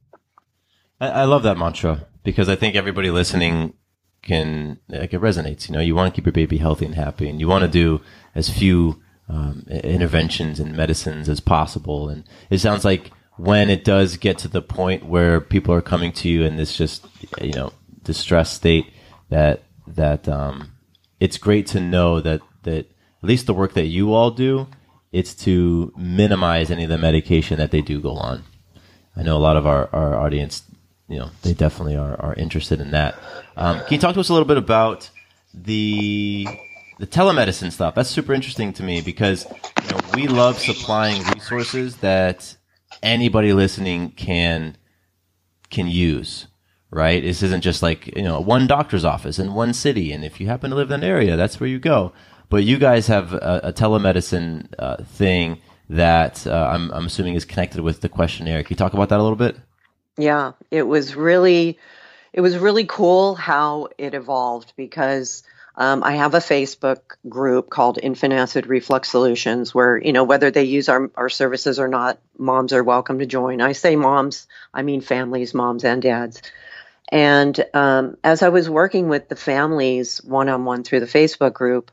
I, 0.99 1.09
I 1.09 1.23
love 1.23 1.43
that 1.43 1.57
mantra 1.57 2.05
because 2.23 2.49
I 2.49 2.55
think 2.55 2.75
everybody 2.75 3.09
listening 3.09 3.73
can 4.21 4.79
like 4.89 5.13
it 5.13 5.21
resonates. 5.21 5.69
You 5.69 5.75
know, 5.75 5.81
you 5.81 5.95
want 5.95 6.13
to 6.13 6.15
keep 6.15 6.25
your 6.25 6.33
baby 6.33 6.57
healthy 6.57 6.85
and 6.85 6.95
happy, 6.95 7.29
and 7.29 7.39
you 7.39 7.47
want 7.47 7.63
to 7.63 7.69
do 7.69 8.01
as 8.33 8.49
few 8.49 9.01
um, 9.29 9.65
interventions 9.69 10.59
and 10.59 10.75
medicines 10.75 11.29
as 11.29 11.39
possible. 11.39 12.09
And 12.09 12.25
it 12.49 12.59
sounds 12.59 12.83
like 12.83 13.11
when 13.37 13.69
it 13.69 13.83
does 13.83 14.17
get 14.17 14.37
to 14.39 14.47
the 14.47 14.61
point 14.61 15.05
where 15.05 15.41
people 15.41 15.73
are 15.73 15.81
coming 15.81 16.11
to 16.13 16.29
you 16.29 16.43
in 16.43 16.57
this 16.57 16.75
just 16.75 17.05
you 17.41 17.53
know 17.53 17.71
distress 18.03 18.51
state, 18.51 18.91
that 19.29 19.63
that 19.87 20.27
um, 20.27 20.73
it's 21.19 21.37
great 21.37 21.67
to 21.67 21.79
know 21.79 22.19
that 22.21 22.41
that 22.63 22.91
at 23.25 23.29
least 23.29 23.47
the 23.47 23.55
work 23.55 23.73
that 23.73 23.87
you 23.87 24.13
all 24.13 24.29
do, 24.29 24.67
it's 25.11 25.33
to 25.33 25.91
minimize 25.97 26.69
any 26.69 26.83
of 26.83 26.89
the 26.89 26.97
medication 26.97 27.57
that 27.57 27.71
they 27.71 27.81
do 27.81 27.99
go 27.99 28.11
on. 28.11 28.43
I 29.17 29.23
know 29.23 29.35
a 29.35 29.39
lot 29.39 29.57
of 29.57 29.65
our, 29.65 29.89
our 29.93 30.13
audience, 30.13 30.61
you 31.07 31.17
know, 31.17 31.31
they 31.41 31.55
definitely 31.55 31.95
are, 31.95 32.21
are 32.21 32.35
interested 32.35 32.79
in 32.79 32.91
that. 32.91 33.17
Um, 33.57 33.79
can 33.79 33.93
you 33.93 33.97
talk 33.97 34.13
to 34.13 34.19
us 34.19 34.29
a 34.29 34.33
little 34.33 34.47
bit 34.47 34.57
about 34.57 35.09
the 35.55 36.47
the 36.99 37.07
telemedicine 37.07 37.71
stuff? 37.71 37.95
That's 37.95 38.09
super 38.09 38.31
interesting 38.31 38.73
to 38.73 38.83
me 38.83 39.01
because 39.01 39.47
you 39.81 39.89
know, 39.89 39.99
we 40.13 40.27
love 40.27 40.59
supplying 40.59 41.23
resources 41.33 41.97
that 41.97 42.55
anybody 43.01 43.53
listening 43.53 44.11
can 44.11 44.77
can 45.71 45.87
use. 45.87 46.45
Right? 46.91 47.23
This 47.23 47.41
isn't 47.41 47.61
just 47.61 47.81
like 47.81 48.15
you 48.15 48.21
know 48.21 48.39
one 48.39 48.67
doctor's 48.67 49.03
office 49.03 49.39
in 49.39 49.55
one 49.55 49.73
city, 49.73 50.11
and 50.11 50.23
if 50.23 50.39
you 50.39 50.45
happen 50.45 50.69
to 50.69 50.75
live 50.75 50.91
in 50.91 51.01
an 51.01 51.09
area, 51.09 51.35
that's 51.35 51.59
where 51.59 51.67
you 51.67 51.79
go. 51.79 52.13
But 52.49 52.63
you 52.63 52.77
guys 52.77 53.07
have 53.07 53.33
a, 53.33 53.61
a 53.63 53.73
telemedicine 53.73 54.67
uh, 54.77 54.97
thing 55.03 55.59
that 55.89 56.45
uh, 56.47 56.69
I'm, 56.73 56.91
I'm 56.91 57.05
assuming 57.05 57.35
is 57.35 57.45
connected 57.45 57.81
with 57.81 58.01
the 58.01 58.09
questionnaire. 58.09 58.63
Can 58.63 58.73
you 58.73 58.77
talk 58.77 58.93
about 58.93 59.09
that 59.09 59.19
a 59.19 59.23
little 59.23 59.35
bit? 59.37 59.55
Yeah, 60.17 60.53
it 60.71 60.83
was 60.83 61.15
really, 61.15 61.77
it 62.33 62.41
was 62.41 62.57
really 62.57 62.85
cool 62.85 63.35
how 63.35 63.89
it 63.97 64.13
evolved 64.13 64.73
because 64.75 65.43
um, 65.77 66.03
I 66.03 66.13
have 66.13 66.33
a 66.33 66.39
Facebook 66.39 67.17
group 67.27 67.69
called 67.69 67.99
Infant 68.01 68.33
Acid 68.33 68.67
Reflux 68.67 69.09
Solutions 69.09 69.75
where, 69.75 69.97
you 69.97 70.13
know, 70.13 70.23
whether 70.23 70.51
they 70.51 70.63
use 70.63 70.87
our, 70.87 71.11
our 71.15 71.29
services 71.29 71.79
or 71.79 71.87
not, 71.87 72.17
moms 72.37 72.71
are 72.71 72.83
welcome 72.83 73.19
to 73.19 73.25
join. 73.25 73.61
I 73.61 73.73
say 73.73 73.95
moms, 73.95 74.47
I 74.73 74.83
mean 74.83 75.01
families, 75.01 75.53
moms 75.53 75.83
and 75.83 76.01
dads. 76.01 76.41
And 77.09 77.63
um, 77.73 78.17
as 78.23 78.41
I 78.41 78.49
was 78.49 78.69
working 78.69 79.09
with 79.09 79.27
the 79.27 79.35
families 79.35 80.23
one 80.23 80.49
on 80.49 80.65
one 80.65 80.83
through 80.83 81.01
the 81.01 81.05
Facebook 81.05 81.53
group, 81.53 81.91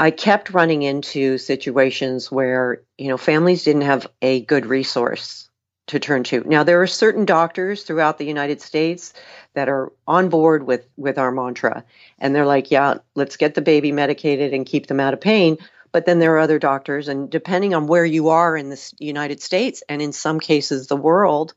I 0.00 0.10
kept 0.10 0.48
running 0.48 0.80
into 0.82 1.36
situations 1.36 2.32
where, 2.32 2.80
you 2.96 3.08
know, 3.08 3.18
families 3.18 3.64
didn't 3.64 3.82
have 3.82 4.06
a 4.22 4.40
good 4.40 4.64
resource 4.64 5.50
to 5.88 6.00
turn 6.00 6.24
to. 6.24 6.42
Now 6.46 6.64
there 6.64 6.80
are 6.80 6.86
certain 6.86 7.26
doctors 7.26 7.82
throughout 7.82 8.16
the 8.16 8.24
United 8.24 8.62
States 8.62 9.12
that 9.52 9.68
are 9.68 9.92
on 10.06 10.30
board 10.30 10.66
with 10.66 10.86
with 10.96 11.18
our 11.18 11.30
mantra 11.30 11.84
and 12.18 12.34
they're 12.34 12.46
like, 12.46 12.70
yeah, 12.70 12.94
let's 13.14 13.36
get 13.36 13.54
the 13.54 13.60
baby 13.60 13.92
medicated 13.92 14.54
and 14.54 14.64
keep 14.64 14.86
them 14.86 15.00
out 15.00 15.12
of 15.12 15.20
pain. 15.20 15.58
But 15.92 16.06
then 16.06 16.18
there 16.18 16.34
are 16.36 16.38
other 16.38 16.58
doctors 16.58 17.08
and 17.08 17.28
depending 17.28 17.74
on 17.74 17.86
where 17.86 18.06
you 18.06 18.30
are 18.30 18.56
in 18.56 18.70
the 18.70 18.92
United 18.98 19.42
States 19.42 19.82
and 19.86 20.00
in 20.00 20.12
some 20.12 20.40
cases 20.40 20.86
the 20.86 20.96
world 20.96 21.52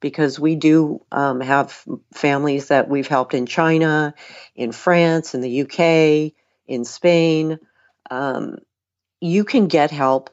because 0.00 0.40
we 0.40 0.56
do 0.56 1.04
um, 1.12 1.42
have 1.42 1.84
families 2.14 2.68
that 2.68 2.88
we've 2.88 3.06
helped 3.06 3.34
in 3.34 3.44
China, 3.44 4.14
in 4.56 4.72
France, 4.72 5.34
in 5.34 5.42
the 5.42 5.60
UK, 5.60 6.32
in 6.66 6.86
Spain, 6.86 7.58
um, 8.10 8.58
you 9.20 9.44
can 9.44 9.66
get 9.68 9.90
help 9.90 10.30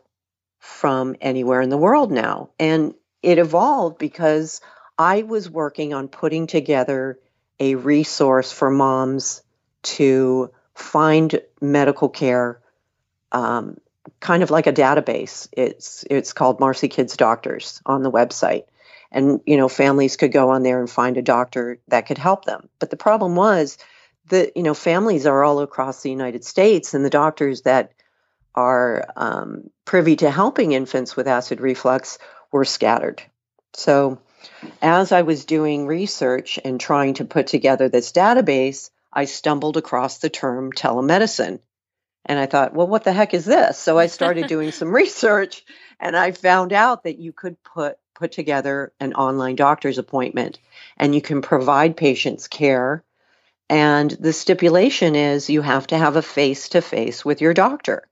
from 0.60 1.15
anywhere 1.21 1.62
in 1.62 1.69
the 1.69 1.77
world 1.77 2.12
now. 2.12 2.49
And 2.60 2.93
it 3.21 3.38
evolved 3.38 3.97
because 3.97 4.62
I 4.97 5.23
was 5.23 5.49
working 5.49 5.93
on 5.93 6.08
putting 6.08 6.47
together 6.47 7.19
a 7.60 7.75
resource 7.75 8.51
for 8.51 8.69
moms 8.69 9.41
to 9.82 10.51
find 10.73 11.41
medical 11.62 12.10
care, 12.10 12.62
um, 13.32 13.77
kind 14.19 14.43
of 14.43 14.49
like 14.49 14.67
a 14.67 14.73
database. 14.73 15.47
It's 15.51 16.03
it's 16.10 16.34
called 16.34 16.60
Marcy 16.60 16.88
Kids 16.88 17.15
Doctors 17.17 17.82
on 17.86 18.03
the 18.03 18.12
website, 18.12 18.65
and 19.12 19.41
you 19.45 19.58
know 19.58 19.69
families 19.69 20.17
could 20.17 20.32
go 20.32 20.49
on 20.49 20.63
there 20.63 20.79
and 20.79 20.89
find 20.89 21.17
a 21.17 21.21
doctor 21.21 21.79
that 21.88 22.08
could 22.08 22.17
help 22.17 22.45
them. 22.45 22.69
But 22.79 22.89
the 22.89 22.97
problem 22.97 23.36
was 23.36 23.77
the 24.29 24.51
you 24.55 24.63
know 24.63 24.73
families 24.73 25.25
are 25.25 25.43
all 25.43 25.59
across 25.59 26.01
the 26.01 26.09
United 26.09 26.45
States, 26.45 26.93
and 26.93 27.03
the 27.03 27.09
doctors 27.09 27.63
that 27.63 27.91
are 28.55 29.05
um, 29.15 29.69
privy 29.85 30.15
to 30.17 30.31
helping 30.31 30.71
infants 30.71 31.15
with 31.15 31.27
acid 31.27 31.59
reflux 31.61 32.17
were 32.51 32.65
scattered. 32.65 33.21
So, 33.73 34.19
as 34.81 35.11
I 35.11 35.21
was 35.23 35.45
doing 35.45 35.85
research 35.85 36.59
and 36.63 36.79
trying 36.79 37.15
to 37.15 37.25
put 37.25 37.47
together 37.47 37.89
this 37.89 38.11
database, 38.11 38.89
I 39.11 39.25
stumbled 39.25 39.77
across 39.77 40.19
the 40.19 40.29
term 40.29 40.71
telemedicine. 40.71 41.59
And 42.25 42.37
I 42.37 42.45
thought, 42.45 42.73
well, 42.73 42.87
what 42.87 43.03
the 43.03 43.13
heck 43.13 43.33
is 43.33 43.45
this? 43.45 43.77
So 43.77 43.97
I 43.97 44.07
started 44.07 44.47
doing 44.47 44.71
some 44.71 44.93
research 44.93 45.63
and 45.99 46.15
I 46.15 46.31
found 46.31 46.73
out 46.73 47.03
that 47.03 47.17
you 47.17 47.33
could 47.33 47.61
put 47.63 47.97
put 48.13 48.31
together 48.33 48.91
an 48.99 49.13
online 49.13 49.55
doctor's 49.55 49.97
appointment 49.97 50.59
and 50.97 51.15
you 51.15 51.21
can 51.21 51.41
provide 51.41 51.95
patients 51.95 52.49
care 52.49 53.03
and 53.69 54.10
the 54.12 54.34
stipulation 54.34 55.15
is 55.15 55.49
you 55.49 55.62
have 55.62 55.88
to 55.88 55.97
have 55.97 56.15
a 56.15 56.21
face 56.21 56.69
to 56.69 56.82
face 56.82 57.23
with 57.23 57.39
your 57.39 57.53
doctor. 57.53 58.08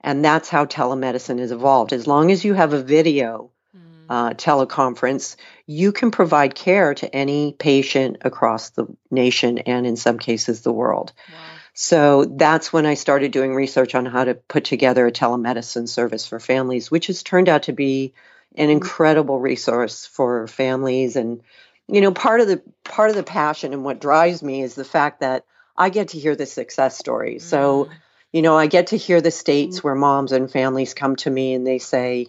And 0.00 0.24
that's 0.24 0.48
how 0.48 0.66
telemedicine 0.66 1.38
has 1.38 1.52
evolved. 1.52 1.92
As 1.92 2.06
long 2.06 2.30
as 2.30 2.44
you 2.44 2.52
have 2.54 2.72
a 2.72 2.82
video 2.82 3.50
mm. 3.74 3.82
uh, 4.10 4.34
teleconference, 4.34 5.36
you 5.66 5.92
can 5.92 6.10
provide 6.10 6.54
care 6.54 6.92
to 6.94 7.14
any 7.14 7.52
patient 7.52 8.18
across 8.22 8.70
the 8.70 8.86
nation 9.10 9.58
and 9.58 9.86
in 9.86 9.96
some 9.96 10.18
cases 10.18 10.60
the 10.60 10.72
world. 10.72 11.12
Wow. 11.30 11.38
So 11.72 12.24
that's 12.24 12.72
when 12.72 12.84
I 12.84 12.94
started 12.94 13.32
doing 13.32 13.54
research 13.54 13.94
on 13.94 14.06
how 14.06 14.24
to 14.24 14.34
put 14.34 14.64
together 14.64 15.06
a 15.06 15.12
telemedicine 15.12 15.88
service 15.88 16.26
for 16.26 16.38
families, 16.38 16.90
which 16.90 17.06
has 17.06 17.22
turned 17.22 17.48
out 17.48 17.64
to 17.64 17.72
be 17.72 18.12
an 18.56 18.68
mm. 18.68 18.72
incredible 18.72 19.40
resource 19.40 20.04
for 20.04 20.48
families 20.48 21.16
and 21.16 21.42
you 21.88 22.00
know 22.00 22.12
part 22.12 22.40
of 22.40 22.48
the 22.48 22.62
part 22.84 23.10
of 23.10 23.16
the 23.16 23.22
passion 23.22 23.72
and 23.72 23.84
what 23.84 24.00
drives 24.00 24.42
me 24.42 24.62
is 24.62 24.74
the 24.74 24.84
fact 24.84 25.20
that 25.20 25.44
i 25.76 25.88
get 25.88 26.08
to 26.08 26.18
hear 26.18 26.36
the 26.36 26.46
success 26.46 26.96
stories 26.96 27.42
mm-hmm. 27.42 27.50
so 27.50 27.88
you 28.32 28.42
know 28.42 28.56
i 28.56 28.66
get 28.66 28.88
to 28.88 28.96
hear 28.96 29.20
the 29.20 29.30
states 29.30 29.78
mm-hmm. 29.78 29.88
where 29.88 29.94
moms 29.94 30.32
and 30.32 30.50
families 30.50 30.94
come 30.94 31.16
to 31.16 31.30
me 31.30 31.54
and 31.54 31.66
they 31.66 31.78
say 31.78 32.26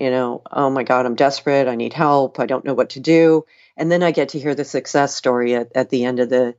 you 0.00 0.10
know 0.10 0.42
oh 0.50 0.70
my 0.70 0.82
god 0.82 1.06
i'm 1.06 1.14
desperate 1.14 1.68
i 1.68 1.74
need 1.74 1.92
help 1.92 2.40
i 2.40 2.46
don't 2.46 2.64
know 2.64 2.74
what 2.74 2.90
to 2.90 3.00
do 3.00 3.44
and 3.76 3.90
then 3.90 4.02
i 4.02 4.10
get 4.10 4.30
to 4.30 4.38
hear 4.38 4.54
the 4.54 4.64
success 4.64 5.14
story 5.14 5.54
at, 5.54 5.70
at 5.74 5.90
the 5.90 6.04
end 6.04 6.20
of 6.20 6.28
the 6.28 6.54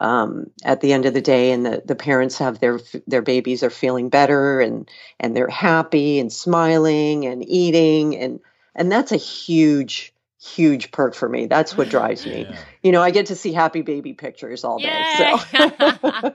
um, 0.00 0.50
at 0.64 0.80
the 0.80 0.92
end 0.92 1.06
of 1.06 1.14
the 1.14 1.20
day 1.20 1.52
and 1.52 1.64
the, 1.64 1.82
the 1.84 1.94
parents 1.94 2.38
have 2.38 2.58
their 2.58 2.80
their 3.06 3.22
babies 3.22 3.62
are 3.62 3.70
feeling 3.70 4.08
better 4.08 4.60
and 4.60 4.90
and 5.20 5.36
they're 5.36 5.48
happy 5.48 6.18
and 6.18 6.32
smiling 6.32 7.26
and 7.26 7.48
eating 7.48 8.16
and 8.16 8.40
and 8.74 8.90
that's 8.90 9.12
a 9.12 9.16
huge 9.16 10.13
huge 10.44 10.90
perk 10.90 11.14
for 11.14 11.28
me. 11.28 11.46
That's 11.46 11.76
what 11.76 11.88
drives 11.88 12.26
me. 12.26 12.42
Yeah. 12.42 12.58
You 12.82 12.92
know, 12.92 13.02
I 13.02 13.10
get 13.10 13.26
to 13.26 13.36
see 13.36 13.52
happy 13.52 13.82
baby 13.82 14.12
pictures 14.12 14.62
all 14.62 14.78
day. 14.78 15.14
So 15.16 15.38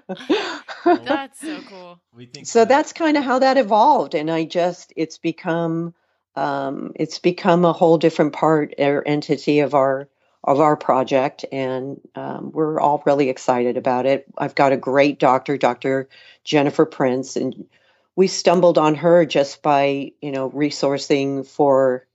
that's 1.03 1.39
so 1.39 1.59
cool. 1.67 1.99
so 2.43 2.59
that. 2.59 2.69
that's 2.69 2.93
kind 2.93 3.17
of 3.17 3.23
how 3.23 3.39
that 3.39 3.57
evolved, 3.57 4.15
and 4.15 4.31
I 4.31 4.45
just 4.45 4.93
it's 4.95 5.17
become 5.17 5.93
um, 6.35 6.93
it's 6.95 7.19
become 7.19 7.65
a 7.65 7.73
whole 7.73 7.97
different 7.97 8.33
part 8.33 8.73
or 8.79 9.07
entity 9.07 9.59
of 9.59 9.75
our 9.75 10.09
of 10.43 10.59
our 10.59 10.75
project, 10.75 11.45
and 11.51 12.01
um, 12.15 12.51
we're 12.51 12.79
all 12.79 13.03
really 13.05 13.29
excited 13.29 13.77
about 13.77 14.05
it. 14.05 14.25
I've 14.37 14.55
got 14.55 14.71
a 14.71 14.77
great 14.77 15.19
doctor, 15.19 15.57
Dr. 15.57 16.07
Jennifer 16.43 16.85
Prince, 16.85 17.35
and 17.35 17.67
we 18.15 18.27
stumbled 18.27 18.77
on 18.77 18.95
her 18.95 19.25
just 19.25 19.61
by 19.61 20.13
you 20.19 20.31
know 20.31 20.49
resourcing 20.49 21.45
for 21.45 22.07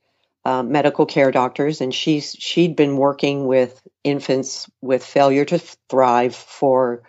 uh, 0.44 0.62
medical 0.62 1.06
care 1.06 1.30
doctors, 1.30 1.80
and 1.80 1.94
she's 1.94 2.36
she'd 2.38 2.76
been 2.76 2.96
working 2.96 3.46
with 3.46 3.82
infants 4.02 4.68
with 4.80 5.04
failure 5.04 5.44
to 5.44 5.58
thrive 5.88 6.36
for 6.36 7.02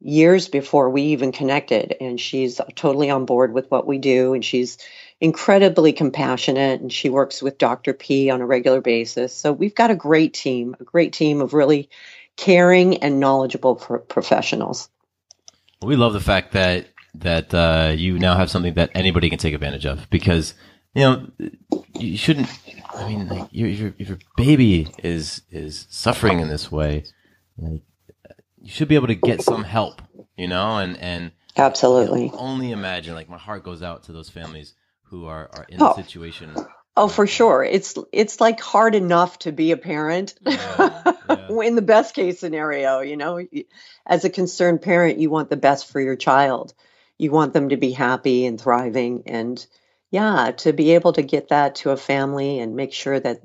years 0.00 0.48
before 0.48 0.90
we 0.90 1.02
even 1.02 1.32
connected. 1.32 1.96
And 2.00 2.20
she's 2.20 2.60
totally 2.74 3.08
on 3.08 3.24
board 3.24 3.54
with 3.54 3.70
what 3.70 3.86
we 3.86 3.98
do, 3.98 4.34
and 4.34 4.44
she's 4.44 4.78
incredibly 5.20 5.92
compassionate, 5.92 6.80
and 6.80 6.92
she 6.92 7.08
works 7.08 7.42
with 7.42 7.56
Dr. 7.58 7.94
P 7.94 8.28
on 8.30 8.42
a 8.42 8.46
regular 8.46 8.80
basis. 8.80 9.34
So 9.34 9.52
we've 9.52 9.74
got 9.74 9.90
a 9.90 9.96
great 9.96 10.34
team, 10.34 10.76
a 10.78 10.84
great 10.84 11.14
team 11.14 11.40
of 11.40 11.54
really 11.54 11.88
caring 12.36 12.98
and 12.98 13.20
knowledgeable 13.20 13.76
pro- 13.76 14.00
professionals. 14.00 14.90
We 15.82 15.96
love 15.96 16.12
the 16.12 16.20
fact 16.20 16.52
that 16.52 16.88
that 17.16 17.54
uh, 17.54 17.94
you 17.96 18.18
now 18.18 18.36
have 18.36 18.50
something 18.50 18.74
that 18.74 18.90
anybody 18.94 19.30
can 19.30 19.38
take 19.38 19.54
advantage 19.54 19.86
of 19.86 20.10
because 20.10 20.54
you 20.94 21.02
know, 21.02 21.26
you 21.98 22.16
shouldn't. 22.16 22.48
I 22.94 23.08
mean, 23.08 23.28
like, 23.28 23.48
your, 23.50 23.68
your, 23.68 23.94
if 23.98 24.08
your 24.08 24.18
baby 24.36 24.88
is 25.02 25.42
is 25.50 25.86
suffering 25.90 26.40
in 26.40 26.48
this 26.48 26.70
way, 26.70 27.04
like, 27.58 27.82
you 28.60 28.70
should 28.70 28.88
be 28.88 28.94
able 28.94 29.08
to 29.08 29.14
get 29.14 29.42
some 29.42 29.64
help, 29.64 30.00
you 30.36 30.48
know, 30.48 30.78
and 30.78 30.96
and 30.98 31.32
absolutely 31.56 32.30
only 32.34 32.70
imagine. 32.70 33.14
Like 33.14 33.28
my 33.28 33.38
heart 33.38 33.64
goes 33.64 33.82
out 33.82 34.04
to 34.04 34.12
those 34.12 34.30
families 34.30 34.74
who 35.02 35.26
are 35.26 35.50
are 35.52 35.66
in 35.68 35.82
oh. 35.82 35.94
the 35.94 36.02
situation. 36.02 36.54
Oh, 36.96 37.08
for 37.08 37.26
sure. 37.26 37.64
It's 37.64 37.96
it's 38.12 38.40
like 38.40 38.60
hard 38.60 38.94
enough 38.94 39.40
to 39.40 39.52
be 39.52 39.72
a 39.72 39.76
parent. 39.76 40.34
Yeah, 40.42 41.14
yeah. 41.28 41.60
in 41.62 41.74
the 41.74 41.82
best 41.82 42.14
case 42.14 42.38
scenario, 42.38 43.00
you 43.00 43.16
know, 43.16 43.44
as 44.06 44.24
a 44.24 44.30
concerned 44.30 44.80
parent, 44.80 45.18
you 45.18 45.28
want 45.28 45.50
the 45.50 45.56
best 45.56 45.90
for 45.90 46.00
your 46.00 46.14
child. 46.16 46.72
You 47.18 47.32
want 47.32 47.52
them 47.52 47.70
to 47.70 47.76
be 47.76 47.90
happy 47.90 48.46
and 48.46 48.60
thriving 48.60 49.24
and 49.26 49.64
yeah, 50.14 50.52
to 50.58 50.72
be 50.72 50.92
able 50.94 51.12
to 51.14 51.22
get 51.22 51.48
that 51.48 51.74
to 51.76 51.90
a 51.90 51.96
family 51.96 52.60
and 52.60 52.76
make 52.76 52.92
sure 52.92 53.18
that 53.18 53.40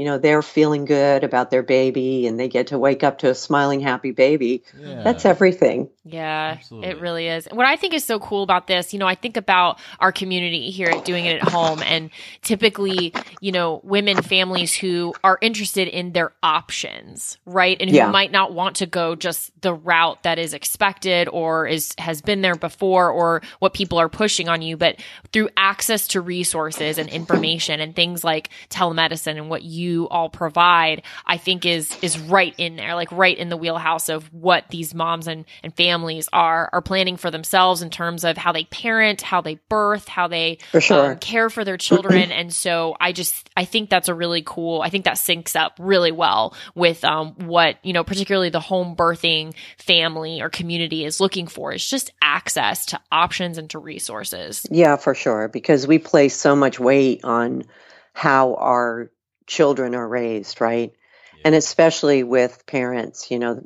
you 0.00 0.06
know 0.06 0.16
they're 0.16 0.40
feeling 0.40 0.86
good 0.86 1.24
about 1.24 1.50
their 1.50 1.62
baby 1.62 2.26
and 2.26 2.40
they 2.40 2.48
get 2.48 2.68
to 2.68 2.78
wake 2.78 3.04
up 3.04 3.18
to 3.18 3.28
a 3.28 3.34
smiling 3.34 3.80
happy 3.80 4.12
baby 4.12 4.62
yeah. 4.78 5.02
that's 5.02 5.26
everything 5.26 5.90
yeah 6.06 6.54
Absolutely. 6.56 6.88
it 6.88 7.00
really 7.02 7.28
is 7.28 7.46
what 7.52 7.66
i 7.66 7.76
think 7.76 7.92
is 7.92 8.02
so 8.02 8.18
cool 8.18 8.42
about 8.42 8.66
this 8.66 8.94
you 8.94 8.98
know 8.98 9.06
i 9.06 9.14
think 9.14 9.36
about 9.36 9.78
our 9.98 10.10
community 10.10 10.70
here 10.70 10.88
at 10.88 11.04
doing 11.04 11.26
it 11.26 11.42
at 11.42 11.50
home 11.50 11.82
and 11.82 12.08
typically 12.40 13.12
you 13.42 13.52
know 13.52 13.82
women 13.84 14.22
families 14.22 14.74
who 14.74 15.12
are 15.22 15.36
interested 15.42 15.86
in 15.86 16.12
their 16.12 16.32
options 16.42 17.36
right 17.44 17.76
and 17.78 17.90
who 17.90 17.96
yeah. 17.96 18.10
might 18.10 18.32
not 18.32 18.54
want 18.54 18.76
to 18.76 18.86
go 18.86 19.14
just 19.14 19.52
the 19.60 19.74
route 19.74 20.22
that 20.22 20.38
is 20.38 20.54
expected 20.54 21.28
or 21.28 21.66
is 21.66 21.94
has 21.98 22.22
been 22.22 22.40
there 22.40 22.54
before 22.54 23.10
or 23.10 23.42
what 23.58 23.74
people 23.74 23.98
are 23.98 24.08
pushing 24.08 24.48
on 24.48 24.62
you 24.62 24.78
but 24.78 24.96
through 25.34 25.50
access 25.58 26.08
to 26.08 26.22
resources 26.22 26.96
and 26.96 27.10
information 27.10 27.80
and 27.80 27.94
things 27.94 28.24
like 28.24 28.48
telemedicine 28.70 29.36
and 29.36 29.50
what 29.50 29.62
you 29.62 29.89
you 29.90 30.08
all 30.08 30.28
provide, 30.28 31.02
I 31.26 31.36
think 31.36 31.66
is 31.66 31.96
is 32.02 32.18
right 32.18 32.54
in 32.58 32.76
there, 32.76 32.94
like 32.94 33.10
right 33.12 33.36
in 33.36 33.48
the 33.48 33.56
wheelhouse 33.56 34.08
of 34.08 34.32
what 34.32 34.64
these 34.70 34.94
moms 34.94 35.26
and, 35.26 35.44
and 35.62 35.74
families 35.74 36.28
are 36.32 36.70
are 36.72 36.82
planning 36.82 37.16
for 37.16 37.30
themselves 37.30 37.82
in 37.82 37.90
terms 37.90 38.24
of 38.24 38.36
how 38.36 38.52
they 38.52 38.64
parent, 38.64 39.20
how 39.20 39.40
they 39.40 39.56
birth, 39.68 40.08
how 40.08 40.28
they 40.28 40.58
for 40.70 40.80
sure. 40.80 41.12
um, 41.12 41.18
care 41.18 41.50
for 41.50 41.64
their 41.64 41.76
children. 41.76 42.30
and 42.32 42.52
so 42.52 42.96
I 43.00 43.12
just 43.12 43.50
I 43.56 43.64
think 43.64 43.90
that's 43.90 44.08
a 44.08 44.14
really 44.14 44.42
cool. 44.44 44.82
I 44.82 44.90
think 44.90 45.04
that 45.04 45.16
syncs 45.16 45.56
up 45.56 45.76
really 45.78 46.12
well 46.12 46.54
with 46.74 47.04
um, 47.04 47.34
what 47.34 47.76
you 47.84 47.92
know, 47.92 48.04
particularly 48.04 48.50
the 48.50 48.60
home 48.60 48.96
birthing 48.96 49.54
family 49.78 50.40
or 50.40 50.48
community 50.48 51.04
is 51.04 51.20
looking 51.20 51.46
for. 51.46 51.72
Is 51.72 51.88
just 51.88 52.12
access 52.22 52.86
to 52.86 53.00
options 53.10 53.58
and 53.58 53.68
to 53.70 53.78
resources. 53.78 54.66
Yeah, 54.70 54.96
for 54.96 55.14
sure, 55.14 55.48
because 55.48 55.86
we 55.86 55.98
place 55.98 56.36
so 56.36 56.54
much 56.54 56.78
weight 56.78 57.24
on 57.24 57.64
how 58.12 58.54
our 58.54 59.10
children 59.50 59.94
are 59.94 60.08
raised, 60.08 60.60
right? 60.60 60.94
Yeah. 61.34 61.42
And 61.46 61.54
especially 61.54 62.22
with 62.22 62.64
parents, 62.66 63.30
you 63.30 63.38
know, 63.38 63.62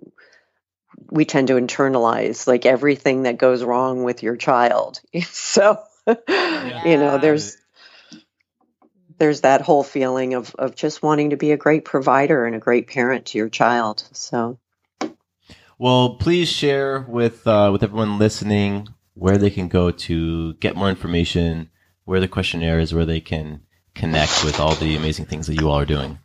we 1.11 1.25
tend 1.25 1.49
to 1.49 1.55
internalize 1.55 2.47
like 2.47 2.67
everything 2.67 3.25
that 3.25 3.37
goes 3.37 3.63
wrong 3.63 4.03
with 4.03 4.23
your 4.23 4.37
child. 4.37 5.01
so, 5.31 5.83
yeah. 6.07 6.85
you 6.87 6.97
know, 6.97 7.19
there's 7.19 7.57
there's 9.19 9.43
that 9.43 9.61
whole 9.61 9.85
feeling 9.85 10.35
of 10.35 10.55
of 10.57 10.75
just 10.75 11.03
wanting 11.03 11.31
to 11.31 11.37
be 11.37 11.53
a 11.53 11.57
great 11.57 11.85
provider 11.85 12.47
and 12.47 12.57
a 12.57 12.61
great 12.61 12.89
parent 12.89 13.27
to 13.27 13.39
your 13.39 13.51
child. 13.51 14.09
So, 14.13 14.59
well, 15.79 16.17
please 16.17 16.49
share 16.49 17.03
with 17.03 17.47
uh, 17.47 17.69
with 17.73 17.83
everyone 17.83 18.19
listening 18.19 18.89
where 19.13 19.37
they 19.37 19.51
can 19.51 19.69
go 19.69 19.91
to 19.91 20.55
get 20.55 20.77
more 20.77 20.89
information, 20.89 21.71
where 22.05 22.21
the 22.21 22.29
questionnaire 22.29 22.81
is, 22.81 22.95
where 22.95 23.07
they 23.07 23.21
can 23.21 23.61
connect 23.95 24.45
with 24.45 24.61
all 24.61 24.75
the 24.75 24.97
amazing 24.97 25.25
things 25.27 25.47
that 25.47 25.61
you 25.61 25.71
all 25.71 25.79
are 25.79 25.87
doing? 25.87 26.19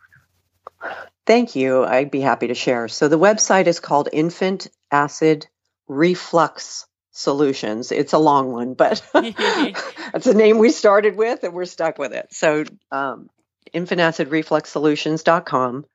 Thank 1.26 1.56
you. 1.56 1.86
I'd 1.86 2.12
be 2.12 2.22
happy 2.22 2.48
to 2.48 2.56
share. 2.56 2.88
So 2.88 3.08
the 3.08 3.20
website 3.20 3.68
is 3.68 3.80
called 3.80 4.10
Infant 4.12 4.68
Acid 4.92 5.46
Reflux 5.88 6.88
Solutions. 7.12 7.92
It's 7.92 8.14
a 8.14 8.18
long 8.18 8.52
one, 8.52 8.74
but 8.74 9.04
that's 9.14 10.26
the 10.26 10.34
name 10.34 10.58
we 10.58 10.72
started 10.72 11.16
with 11.16 11.44
and 11.44 11.54
we're 11.54 11.66
stuck 11.66 12.00
with 12.00 12.14
it. 12.14 12.30
So 12.32 12.64
um, 12.92 13.30
infantacidrefluxsolutions.com. 13.74 15.86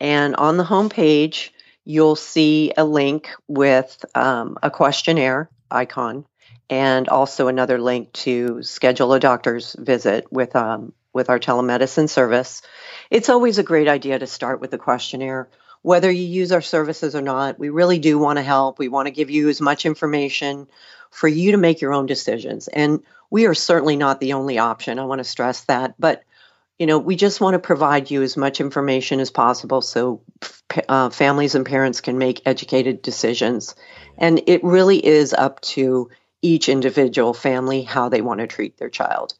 And 0.00 0.36
on 0.36 0.56
the 0.56 0.64
homepage, 0.64 1.50
you'll 1.84 2.16
see 2.16 2.72
a 2.76 2.84
link 2.84 3.30
with 3.46 4.04
um, 4.14 4.58
a 4.62 4.70
questionnaire 4.70 5.50
icon 5.70 6.24
and 6.68 7.08
also 7.08 7.48
another 7.48 7.80
link 7.80 8.12
to 8.12 8.62
schedule 8.62 9.12
a 9.12 9.20
doctor's 9.20 9.76
visit 9.78 10.32
with 10.32 10.56
um, 10.56 10.92
with 11.14 11.30
our 11.30 11.38
telemedicine 11.38 12.08
service, 12.08 12.60
it's 13.10 13.28
always 13.28 13.58
a 13.58 13.62
great 13.62 13.88
idea 13.88 14.18
to 14.18 14.26
start 14.26 14.60
with 14.60 14.74
a 14.74 14.78
questionnaire. 14.78 15.48
Whether 15.82 16.10
you 16.10 16.24
use 16.24 16.52
our 16.52 16.62
services 16.62 17.14
or 17.14 17.22
not, 17.22 17.58
we 17.58 17.68
really 17.68 17.98
do 17.98 18.18
want 18.18 18.38
to 18.38 18.42
help. 18.42 18.78
We 18.78 18.88
want 18.88 19.06
to 19.06 19.12
give 19.12 19.30
you 19.30 19.48
as 19.48 19.60
much 19.60 19.86
information 19.86 20.66
for 21.10 21.28
you 21.28 21.52
to 21.52 21.58
make 21.58 21.80
your 21.80 21.94
own 21.94 22.06
decisions. 22.06 22.68
And 22.68 23.00
we 23.30 23.46
are 23.46 23.54
certainly 23.54 23.96
not 23.96 24.20
the 24.20 24.32
only 24.32 24.58
option. 24.58 24.98
I 24.98 25.04
want 25.04 25.20
to 25.20 25.24
stress 25.24 25.60
that. 25.64 25.94
But, 25.98 26.24
you 26.78 26.86
know, 26.86 26.98
we 26.98 27.16
just 27.16 27.40
want 27.40 27.54
to 27.54 27.58
provide 27.58 28.10
you 28.10 28.22
as 28.22 28.36
much 28.36 28.60
information 28.60 29.20
as 29.20 29.30
possible 29.30 29.80
so 29.80 30.22
uh, 30.88 31.10
families 31.10 31.54
and 31.54 31.64
parents 31.64 32.00
can 32.00 32.18
make 32.18 32.42
educated 32.46 33.02
decisions. 33.02 33.74
And 34.18 34.42
it 34.46 34.64
really 34.64 35.04
is 35.04 35.32
up 35.32 35.60
to 35.62 36.10
each 36.42 36.68
individual 36.68 37.34
family 37.34 37.82
how 37.82 38.08
they 38.08 38.20
want 38.20 38.40
to 38.40 38.46
treat 38.46 38.76
their 38.76 38.90
child. 38.90 39.34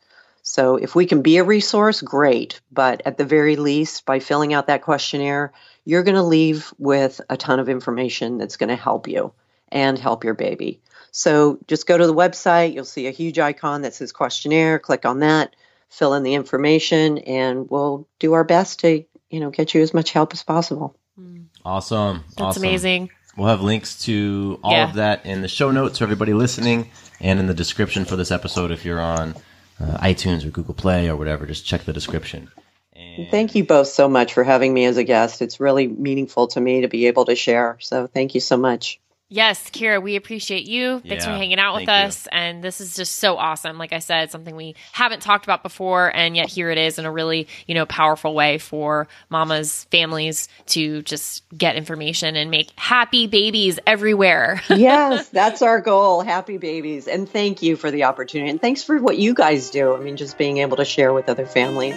So 0.47 0.77
if 0.77 0.95
we 0.95 1.07
can 1.07 1.23
be 1.23 1.39
a 1.39 1.45
resource, 1.45 2.03
great. 2.03 2.61
But 2.71 3.03
at 3.07 3.17
the 3.17 3.25
very 3.25 3.57
least, 3.57 4.05
by 4.05 4.21
filling 4.21 4.53
out 4.53 4.67
that 4.67 4.83
questionnaire, 4.83 5.53
you're 5.87 6.03
going 6.03 6.17
to 6.17 6.23
leave 6.23 6.73
with 6.79 7.21
a 7.31 7.37
ton 7.37 7.61
of 7.61 7.71
information 7.71 8.37
that's 8.37 8.59
going 8.59 8.69
to 8.69 8.77
help 8.77 9.09
you 9.09 9.33
and 9.73 9.99
help 9.99 10.23
your 10.23 10.35
baby. 10.35 10.83
So 11.13 11.59
just 11.67 11.87
go 11.87 11.97
to 11.97 12.07
the 12.07 12.15
website. 12.15 12.75
You'll 12.75 12.85
see 12.85 13.07
a 13.07 13.11
huge 13.11 13.39
icon 13.39 13.83
that 13.83 13.95
says 13.95 14.13
questionnaire. 14.13 14.79
Click 14.79 15.07
on 15.07 15.21
that, 15.21 15.57
fill 15.89 16.13
in 16.13 16.23
the 16.25 16.35
information, 16.35 17.19
and 17.19 17.71
we'll 17.71 18.07
do 18.19 18.35
our 18.35 18.45
best 18.45 18.81
to 18.81 19.03
you 19.31 19.41
know 19.41 19.51
get 19.51 19.73
you 19.73 19.81
as 19.81 19.95
much 19.95 20.13
help 20.13 20.35
as 20.35 20.43
possible. 20.43 20.95
Mm. 21.19 21.47
Awesome. 21.65 22.23
That's 22.31 22.41
awesome. 22.43 22.63
amazing. 22.65 23.11
We'll 23.35 23.49
have 23.49 23.63
links 23.63 24.05
to 24.05 24.61
all 24.63 24.73
yeah. 24.73 24.91
of 24.91 24.97
that 24.97 25.25
in 25.25 25.41
the 25.41 25.49
show 25.49 25.71
notes 25.71 25.99
for 25.99 26.05
everybody 26.05 26.35
listening 26.35 26.91
and 27.19 27.41
in 27.41 27.47
the 27.47 27.55
description 27.55 28.05
for 28.05 28.17
this 28.17 28.31
episode 28.31 28.71
if 28.71 28.85
you're 28.85 29.01
on 29.01 29.35
uh, 29.81 29.99
iTunes 29.99 30.45
or 30.45 30.51
Google 30.51 30.75
Play 30.75 31.09
or 31.09 31.17
whatever. 31.17 31.47
Just 31.47 31.67
check 31.67 31.85
the 31.85 31.93
description. 31.93 32.51
And 32.95 33.31
thank 33.31 33.55
you 33.55 33.65
both 33.65 33.89
so 33.89 34.09
much 34.09 34.35
for 34.35 34.45
having 34.45 34.73
me 34.73 34.85
as 34.87 34.97
a 34.97 35.05
guest. 35.05 35.43
It's 35.43 35.61
really 35.61 35.87
meaningful 35.87 36.49
to 36.49 36.61
me 36.61 36.83
to 36.83 36.89
be 36.89 37.07
able 37.07 37.25
to 37.27 37.35
share. 37.35 37.77
So 37.81 38.07
thank 38.07 38.35
you 38.35 38.41
so 38.41 38.57
much. 38.57 39.01
Yes, 39.31 39.71
Kira, 39.71 40.03
we 40.03 40.17
appreciate 40.17 40.67
you. 40.67 41.01
Thanks 41.01 41.25
yeah, 41.25 41.33
for 41.33 41.39
hanging 41.39 41.59
out 41.59 41.77
with 41.77 41.89
us. 41.89 42.27
You. 42.27 42.39
And 42.39 42.63
this 42.63 42.81
is 42.81 42.95
just 42.95 43.17
so 43.17 43.37
awesome. 43.37 43.79
Like 43.79 43.95
I 43.95 43.99
said, 43.99 44.31
something 44.31 44.55
we 44.55 44.77
haven't 44.93 45.23
talked 45.23 45.45
about 45.45 45.63
before, 45.63 46.15
and 46.15 46.37
yet 46.37 46.51
here 46.51 46.71
it 46.71 46.77
is 46.77 46.99
in 46.99 47.07
a 47.07 47.11
really, 47.11 47.49
you 47.67 47.75
know, 47.75 47.87
powerful 47.87 48.35
way 48.35 48.59
for 48.59 49.09
mamas, 49.31 49.85
families 49.85 50.49
to 50.67 51.01
just 51.03 51.43
get 51.57 51.77
information 51.77 52.37
and 52.37 52.51
make 52.51 52.71
happy 52.77 53.27
babies 53.27 53.79
everywhere. 53.87 54.63
yes, 54.69 55.31
that's 55.31 55.63
our 55.63 55.81
goal. 55.81 56.21
Happy 56.21 56.59
babies. 56.59 57.09
And 57.09 57.29
thank 57.29 57.63
you 57.63 57.77
for 57.77 57.91
the 57.91 58.05
opportunity. 58.05 58.51
And 58.51 58.61
thanks 58.61 58.85
for 58.85 59.01
what 59.01 59.17
you 59.17 59.33
guys 59.33 59.71
do. 59.71 59.95
I 59.95 60.01
mean, 60.01 60.19
just 60.19 60.37
being 60.37 60.59
able 60.59 60.77
to 60.77 60.85
share 60.85 61.15
with 61.15 61.31
other 61.31 61.47
families. 61.47 61.97